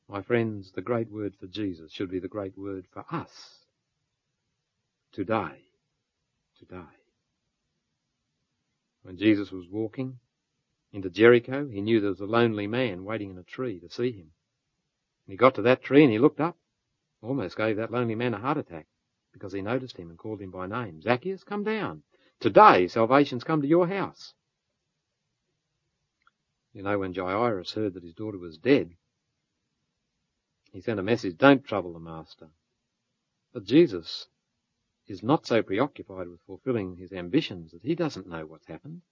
My 0.08 0.22
friends, 0.22 0.72
the 0.72 0.80
great 0.80 1.10
word 1.10 1.36
for 1.36 1.46
Jesus 1.46 1.92
should 1.92 2.10
be 2.10 2.20
the 2.20 2.28
great 2.28 2.56
word 2.56 2.86
for 2.90 3.04
us. 3.10 3.57
Today. 5.12 5.62
Today. 6.58 6.82
When 9.02 9.16
Jesus 9.16 9.50
was 9.50 9.66
walking 9.70 10.18
into 10.92 11.10
Jericho, 11.10 11.68
he 11.68 11.80
knew 11.80 12.00
there 12.00 12.10
was 12.10 12.20
a 12.20 12.26
lonely 12.26 12.66
man 12.66 13.04
waiting 13.04 13.30
in 13.30 13.38
a 13.38 13.42
tree 13.42 13.78
to 13.80 13.90
see 13.90 14.12
him. 14.12 14.30
And 15.26 15.32
he 15.32 15.36
got 15.36 15.54
to 15.56 15.62
that 15.62 15.82
tree 15.82 16.02
and 16.02 16.12
he 16.12 16.18
looked 16.18 16.40
up 16.40 16.56
Almost 17.20 17.56
gave 17.56 17.76
that 17.76 17.90
lonely 17.90 18.14
man 18.14 18.34
a 18.34 18.38
heart 18.38 18.58
attack 18.58 18.86
because 19.32 19.52
he 19.52 19.60
noticed 19.60 19.96
him 19.96 20.10
and 20.10 20.18
called 20.18 20.40
him 20.40 20.50
by 20.50 20.66
name. 20.66 21.02
Zacchaeus, 21.02 21.42
come 21.42 21.64
down. 21.64 22.02
Today 22.40 22.86
salvation's 22.86 23.44
come 23.44 23.60
to 23.62 23.68
your 23.68 23.88
house. 23.88 24.34
You 26.72 26.82
know, 26.82 26.98
when 26.98 27.14
Jairus 27.14 27.72
heard 27.72 27.94
that 27.94 28.04
his 28.04 28.14
daughter 28.14 28.38
was 28.38 28.58
dead, 28.58 28.94
he 30.70 30.80
sent 30.80 31.00
a 31.00 31.02
message, 31.02 31.36
don't 31.36 31.64
trouble 31.64 31.94
the 31.94 31.98
master. 31.98 32.48
But 33.52 33.64
Jesus 33.64 34.28
is 35.08 35.22
not 35.22 35.46
so 35.46 35.62
preoccupied 35.62 36.28
with 36.28 36.40
fulfilling 36.46 36.96
his 36.96 37.12
ambitions 37.12 37.72
that 37.72 37.82
he 37.82 37.94
doesn't 37.94 38.28
know 38.28 38.44
what's 38.46 38.66
happened. 38.66 39.02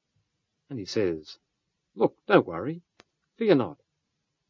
And 0.68 0.78
he 0.78 0.85
says, 0.85 1.38
look, 1.94 2.16
don't 2.26 2.46
worry. 2.46 2.82
Fear 3.38 3.56
not. 3.56 3.78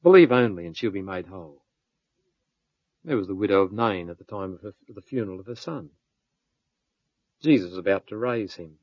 Believe 0.02 0.32
only 0.32 0.66
and 0.66 0.76
she'll 0.76 0.90
be 0.90 1.02
made 1.02 1.26
whole. 1.26 1.62
There 3.04 3.16
was 3.16 3.28
the 3.28 3.35
widow 3.35 3.62
of 3.62 3.72
Nain 3.72 4.11
at 4.11 4.18
the 4.18 4.24
time 4.24 4.54
of 4.54 4.61
her, 4.62 4.74
the 4.88 5.00
funeral 5.00 5.40
of 5.40 5.46
her 5.46 5.54
son. 5.54 5.90
Jesus 7.40 7.72
is 7.72 7.78
about 7.78 8.09
to 8.09 8.16
raise 8.16 8.54
him. 8.54 8.78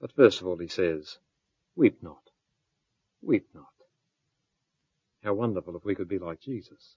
But 0.00 0.12
first 0.12 0.40
of 0.40 0.46
all 0.46 0.56
he 0.56 0.68
says, 0.68 1.18
weep 1.76 2.02
not, 2.02 2.30
weep 3.22 3.48
not. 3.54 3.66
How 5.22 5.34
wonderful 5.34 5.76
if 5.76 5.84
we 5.84 5.94
could 5.94 6.08
be 6.08 6.18
like 6.18 6.40
Jesus. 6.40 6.96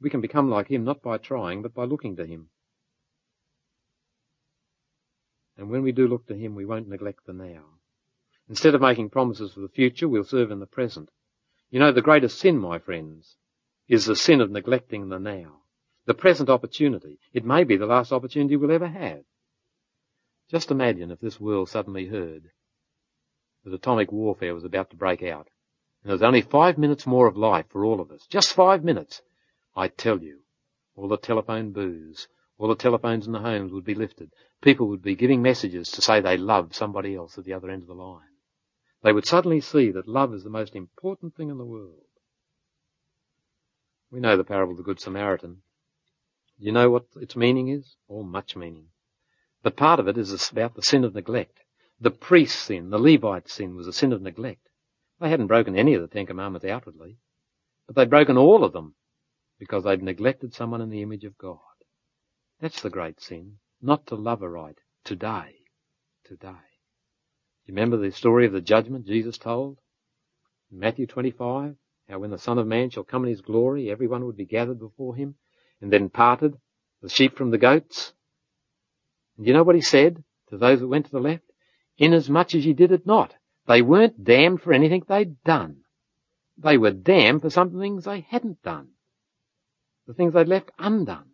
We 0.00 0.10
can 0.10 0.20
become 0.20 0.50
like 0.50 0.68
him 0.68 0.84
not 0.84 1.02
by 1.02 1.18
trying, 1.18 1.62
but 1.62 1.74
by 1.74 1.84
looking 1.84 2.16
to 2.16 2.26
him. 2.26 2.48
And 5.56 5.70
when 5.70 5.82
we 5.82 5.92
do 5.92 6.06
look 6.06 6.26
to 6.26 6.34
him, 6.34 6.54
we 6.54 6.66
won't 6.66 6.88
neglect 6.88 7.26
the 7.26 7.32
now. 7.32 7.64
Instead 8.48 8.74
of 8.74 8.80
making 8.80 9.10
promises 9.10 9.54
for 9.54 9.60
the 9.60 9.68
future, 9.68 10.08
we'll 10.08 10.24
serve 10.24 10.50
in 10.50 10.60
the 10.60 10.66
present. 10.66 11.10
You 11.70 11.80
know, 11.80 11.92
the 11.92 12.02
greatest 12.02 12.38
sin, 12.38 12.58
my 12.58 12.78
friends, 12.78 13.36
is 13.88 14.04
the 14.04 14.16
sin 14.16 14.40
of 14.40 14.50
neglecting 14.50 15.08
the 15.08 15.18
now. 15.18 15.62
The 16.04 16.14
present 16.14 16.48
opportunity. 16.48 17.18
It 17.32 17.44
may 17.44 17.64
be 17.64 17.76
the 17.76 17.86
last 17.86 18.12
opportunity 18.12 18.54
we'll 18.56 18.70
ever 18.70 18.86
have. 18.86 19.24
Just 20.48 20.70
imagine 20.70 21.10
if 21.10 21.20
this 21.20 21.40
world 21.40 21.68
suddenly 21.68 22.06
heard 22.06 22.50
that 23.64 23.74
atomic 23.74 24.12
warfare 24.12 24.54
was 24.54 24.64
about 24.64 24.90
to 24.90 24.96
break 24.96 25.22
out. 25.22 25.48
And 26.02 26.10
there's 26.10 26.22
only 26.22 26.42
five 26.42 26.78
minutes 26.78 27.04
more 27.04 27.26
of 27.26 27.36
life 27.36 27.66
for 27.70 27.84
all 27.84 28.00
of 28.00 28.12
us. 28.12 28.26
Just 28.28 28.52
five 28.52 28.84
minutes. 28.84 29.22
I 29.76 29.88
tell 29.88 30.22
you, 30.22 30.40
all 30.94 31.06
the 31.06 31.18
telephone 31.18 31.72
booths, 31.72 32.28
all 32.56 32.68
the 32.68 32.74
telephones 32.74 33.26
in 33.26 33.32
the 33.32 33.40
homes 33.40 33.72
would 33.72 33.84
be 33.84 33.94
lifted. 33.94 34.32
People 34.62 34.88
would 34.88 35.02
be 35.02 35.14
giving 35.14 35.42
messages 35.42 35.90
to 35.90 36.00
say 36.00 36.20
they 36.20 36.38
love 36.38 36.74
somebody 36.74 37.14
else 37.14 37.36
at 37.36 37.44
the 37.44 37.52
other 37.52 37.68
end 37.68 37.82
of 37.82 37.88
the 37.88 37.94
line. 37.94 38.22
They 39.02 39.12
would 39.12 39.26
suddenly 39.26 39.60
see 39.60 39.90
that 39.90 40.08
love 40.08 40.32
is 40.32 40.42
the 40.42 40.50
most 40.50 40.74
important 40.74 41.36
thing 41.36 41.50
in 41.50 41.58
the 41.58 41.66
world. 41.66 42.06
We 44.10 44.20
know 44.20 44.38
the 44.38 44.44
parable 44.44 44.72
of 44.72 44.78
the 44.78 44.82
Good 44.82 45.00
Samaritan. 45.00 45.60
You 46.58 46.72
know 46.72 46.88
what 46.88 47.04
its 47.16 47.36
meaning 47.36 47.68
is? 47.68 47.96
Or 48.08 48.24
much 48.24 48.56
meaning. 48.56 48.86
But 49.62 49.76
part 49.76 50.00
of 50.00 50.08
it 50.08 50.16
is 50.16 50.50
about 50.50 50.74
the 50.74 50.82
sin 50.82 51.04
of 51.04 51.14
neglect. 51.14 51.58
The 52.00 52.10
priest's 52.10 52.58
sin, 52.58 52.88
the 52.88 52.98
Levite's 52.98 53.52
sin 53.52 53.76
was 53.76 53.86
a 53.86 53.92
sin 53.92 54.14
of 54.14 54.22
neglect. 54.22 54.68
They 55.20 55.28
hadn't 55.28 55.48
broken 55.48 55.76
any 55.76 55.92
of 55.92 56.00
the 56.00 56.08
Ten 56.08 56.24
Commandments 56.24 56.66
outwardly, 56.66 57.18
but 57.86 57.94
they'd 57.94 58.10
broken 58.10 58.38
all 58.38 58.64
of 58.64 58.72
them 58.72 58.94
because 59.58 59.84
they'd 59.84 60.02
neglected 60.02 60.54
someone 60.54 60.80
in 60.80 60.90
the 60.90 61.02
image 61.02 61.24
of 61.24 61.38
God. 61.38 61.58
That's 62.60 62.82
the 62.82 62.90
great 62.90 63.20
sin. 63.20 63.58
Not 63.80 64.06
to 64.06 64.14
love 64.14 64.42
aright. 64.42 64.78
Today. 65.04 65.54
Today. 66.24 66.66
You 67.66 67.74
remember 67.74 67.96
the 67.96 68.12
story 68.12 68.46
of 68.46 68.52
the 68.52 68.60
judgment 68.60 69.06
Jesus 69.06 69.38
told? 69.38 69.78
In 70.70 70.78
Matthew 70.78 71.06
25? 71.06 71.76
How 72.08 72.18
when 72.18 72.30
the 72.30 72.38
Son 72.38 72.58
of 72.58 72.66
Man 72.66 72.90
shall 72.90 73.04
come 73.04 73.24
in 73.24 73.30
his 73.30 73.40
glory, 73.40 73.90
everyone 73.90 74.24
would 74.26 74.36
be 74.36 74.46
gathered 74.46 74.78
before 74.78 75.16
him, 75.16 75.34
and 75.80 75.92
then 75.92 76.08
parted, 76.08 76.56
the 77.02 77.08
sheep 77.08 77.36
from 77.36 77.50
the 77.50 77.58
goats. 77.58 78.12
And 79.36 79.46
you 79.46 79.52
know 79.52 79.64
what 79.64 79.74
he 79.74 79.80
said 79.80 80.22
to 80.48 80.56
those 80.56 80.80
that 80.80 80.88
went 80.88 81.06
to 81.06 81.12
the 81.12 81.20
left? 81.20 81.44
Inasmuch 81.98 82.54
as 82.54 82.64
ye 82.64 82.72
did 82.72 82.92
it 82.92 83.06
not. 83.06 83.34
They 83.66 83.82
weren't 83.82 84.22
damned 84.22 84.62
for 84.62 84.72
anything 84.72 85.02
they'd 85.06 85.42
done. 85.42 85.82
They 86.56 86.78
were 86.78 86.92
damned 86.92 87.42
for 87.42 87.50
some 87.50 87.78
things 87.78 88.04
they 88.04 88.20
hadn't 88.20 88.62
done. 88.62 88.90
The 90.06 90.14
things 90.14 90.34
they'd 90.34 90.48
left 90.48 90.70
undone. 90.78 91.32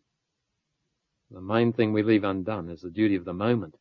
The 1.30 1.40
main 1.40 1.72
thing 1.72 1.92
we 1.92 2.02
leave 2.02 2.24
undone 2.24 2.68
is 2.68 2.80
the 2.80 2.90
duty 2.90 3.16
of 3.16 3.24
the 3.24 3.34
moment. 3.34 3.76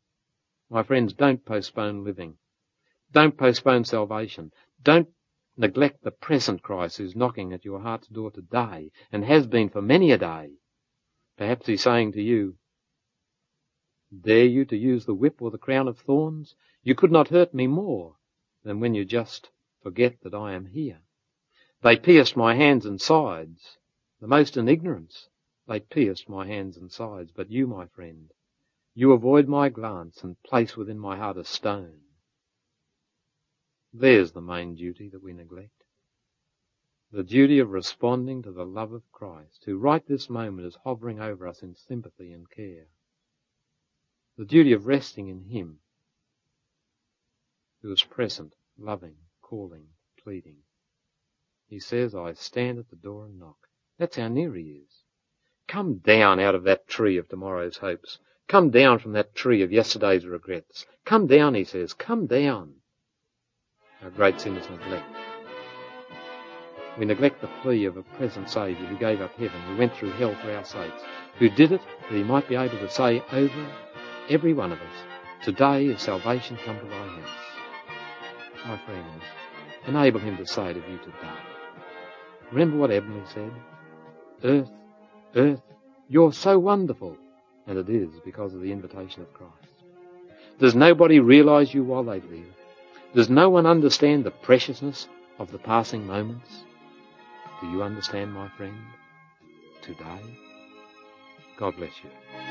My 0.69 0.83
friends, 0.83 1.13
don't 1.13 1.43
postpone 1.45 2.03
living. 2.03 2.37
Don't 3.11 3.37
postpone 3.37 3.85
salvation. 3.85 4.51
Don't 4.81 5.09
neglect 5.57 6.03
the 6.03 6.11
present 6.11 6.61
Christ 6.61 6.97
who's 6.97 7.15
knocking 7.15 7.51
at 7.51 7.65
your 7.65 7.81
heart's 7.81 8.07
door 8.07 8.31
today 8.31 8.91
and 9.11 9.25
has 9.25 9.47
been 9.47 9.69
for 9.69 9.81
many 9.81 10.11
a 10.11 10.17
day. 10.17 10.51
Perhaps 11.37 11.67
he's 11.67 11.83
saying 11.83 12.13
to 12.13 12.21
you, 12.21 12.57
Dare 14.17 14.45
you 14.45 14.65
to 14.65 14.77
use 14.77 15.05
the 15.05 15.13
whip 15.13 15.41
or 15.41 15.51
the 15.51 15.57
crown 15.57 15.87
of 15.87 15.97
thorns? 15.97 16.55
You 16.83 16.95
could 16.95 17.11
not 17.11 17.29
hurt 17.29 17.53
me 17.53 17.67
more 17.67 18.15
than 18.63 18.79
when 18.79 18.93
you 18.93 19.05
just 19.05 19.49
forget 19.81 20.21
that 20.23 20.33
I 20.33 20.53
am 20.53 20.65
here. 20.67 21.01
They 21.81 21.97
pierced 21.97 22.35
my 22.35 22.55
hands 22.55 22.85
and 22.85 22.99
sides, 22.99 23.77
the 24.21 24.27
most 24.27 24.55
in 24.55 24.69
ignorance. 24.69 25.27
They 25.67 25.81
pierced 25.81 26.29
my 26.29 26.47
hands 26.47 26.77
and 26.77 26.89
sides, 26.89 27.31
but 27.35 27.51
you, 27.51 27.67
my 27.67 27.87
friend, 27.87 28.31
you 28.93 29.11
avoid 29.11 29.49
my 29.49 29.67
glance 29.67 30.23
and 30.23 30.41
place 30.43 30.77
within 30.77 30.99
my 30.99 31.17
heart 31.17 31.37
a 31.37 31.43
stone 31.43 32.01
there's 33.93 34.31
the 34.31 34.41
main 34.41 34.75
duty 34.75 35.09
that 35.09 35.21
we 35.21 35.33
neglect. 35.33 35.83
The 37.11 37.23
duty 37.23 37.59
of 37.59 37.71
responding 37.71 38.41
to 38.43 38.51
the 38.51 38.65
love 38.65 38.93
of 38.93 39.11
Christ, 39.11 39.63
who 39.65 39.77
right 39.77 40.05
this 40.05 40.29
moment 40.29 40.65
is 40.65 40.77
hovering 40.85 41.19
over 41.19 41.45
us 41.45 41.61
in 41.61 41.75
sympathy 41.75 42.31
and 42.31 42.49
care. 42.49 42.87
The 44.37 44.45
duty 44.45 44.71
of 44.71 44.87
resting 44.87 45.27
in 45.27 45.43
Him, 45.43 45.79
who 47.81 47.91
is 47.91 48.03
present, 48.03 48.53
loving, 48.77 49.17
calling, 49.41 49.87
pleading. 50.23 50.63
He 51.67 51.79
says, 51.79 52.15
I 52.15 52.31
stand 52.33 52.79
at 52.79 52.89
the 52.89 52.95
door 52.95 53.25
and 53.25 53.37
knock. 53.37 53.60
That's 54.01 54.17
how 54.17 54.29
near 54.29 54.55
He 54.55 54.63
is. 54.63 55.03
Come 55.67 55.99
down 55.99 56.39
out 56.39 56.55
of 56.55 56.63
that 56.63 56.87
tree 56.87 57.17
of 57.17 57.29
tomorrow's 57.29 57.77
hopes. 57.77 58.17
Come 58.47 58.71
down 58.71 58.97
from 58.97 59.11
that 59.11 59.35
tree 59.35 59.61
of 59.61 59.71
yesterday's 59.71 60.25
regrets. 60.25 60.87
Come 61.05 61.27
down, 61.27 61.53
He 61.53 61.63
says. 61.63 61.93
Come 61.93 62.25
down. 62.25 62.73
Our 64.01 64.09
great 64.09 64.41
sin 64.41 64.57
is 64.57 64.67
neglect. 64.67 65.05
We 66.97 67.05
neglect 67.05 67.41
the 67.41 67.49
plea 67.61 67.85
of 67.85 67.95
a 67.95 68.01
present 68.01 68.49
Saviour 68.49 68.87
who 68.87 68.97
gave 68.97 69.21
up 69.21 69.35
heaven, 69.35 69.61
who 69.67 69.77
went 69.77 69.95
through 69.95 70.13
hell 70.13 70.33
for 70.41 70.51
our 70.51 70.65
sakes, 70.65 71.03
who 71.37 71.49
did 71.49 71.71
it 71.71 71.81
that 72.09 72.15
he 72.15 72.23
might 72.23 72.49
be 72.49 72.55
able 72.55 72.79
to 72.79 72.89
say 72.89 73.21
over 73.31 73.71
every 74.31 74.53
one 74.55 74.71
of 74.71 74.79
us, 74.79 75.45
Today 75.45 75.85
is 75.85 76.01
salvation 76.01 76.57
come 76.65 76.79
to 76.79 76.85
thy 76.85 77.07
house. 77.07 78.65
My 78.65 78.77
friends, 78.83 79.23
enable 79.85 80.19
him 80.19 80.37
to 80.37 80.47
say 80.47 80.73
to 80.73 80.79
you 80.79 80.97
today. 80.97 81.39
Remember 82.51 82.77
what 82.77 82.89
Emily 82.89 83.21
said? 83.31 83.51
Earth, 84.43 84.69
earth, 85.35 85.61
you're 86.09 86.33
so 86.33 86.57
wonderful. 86.59 87.17
And 87.67 87.77
it 87.77 87.89
is 87.89 88.09
because 88.25 88.53
of 88.53 88.61
the 88.61 88.71
invitation 88.71 89.21
of 89.21 89.33
Christ. 89.33 89.53
Does 90.59 90.75
nobody 90.75 91.19
realize 91.19 91.73
you 91.73 91.83
while 91.83 92.03
they 92.03 92.19
live? 92.21 92.53
Does 93.15 93.29
no 93.29 93.49
one 93.49 93.65
understand 93.65 94.23
the 94.23 94.31
preciousness 94.31 95.07
of 95.37 95.51
the 95.51 95.57
passing 95.57 96.07
moments? 96.07 96.63
Do 97.61 97.69
you 97.69 97.83
understand, 97.83 98.33
my 98.33 98.49
friend? 98.49 98.77
Today? 99.81 100.21
God 101.57 101.75
bless 101.77 101.93
you. 102.03 102.50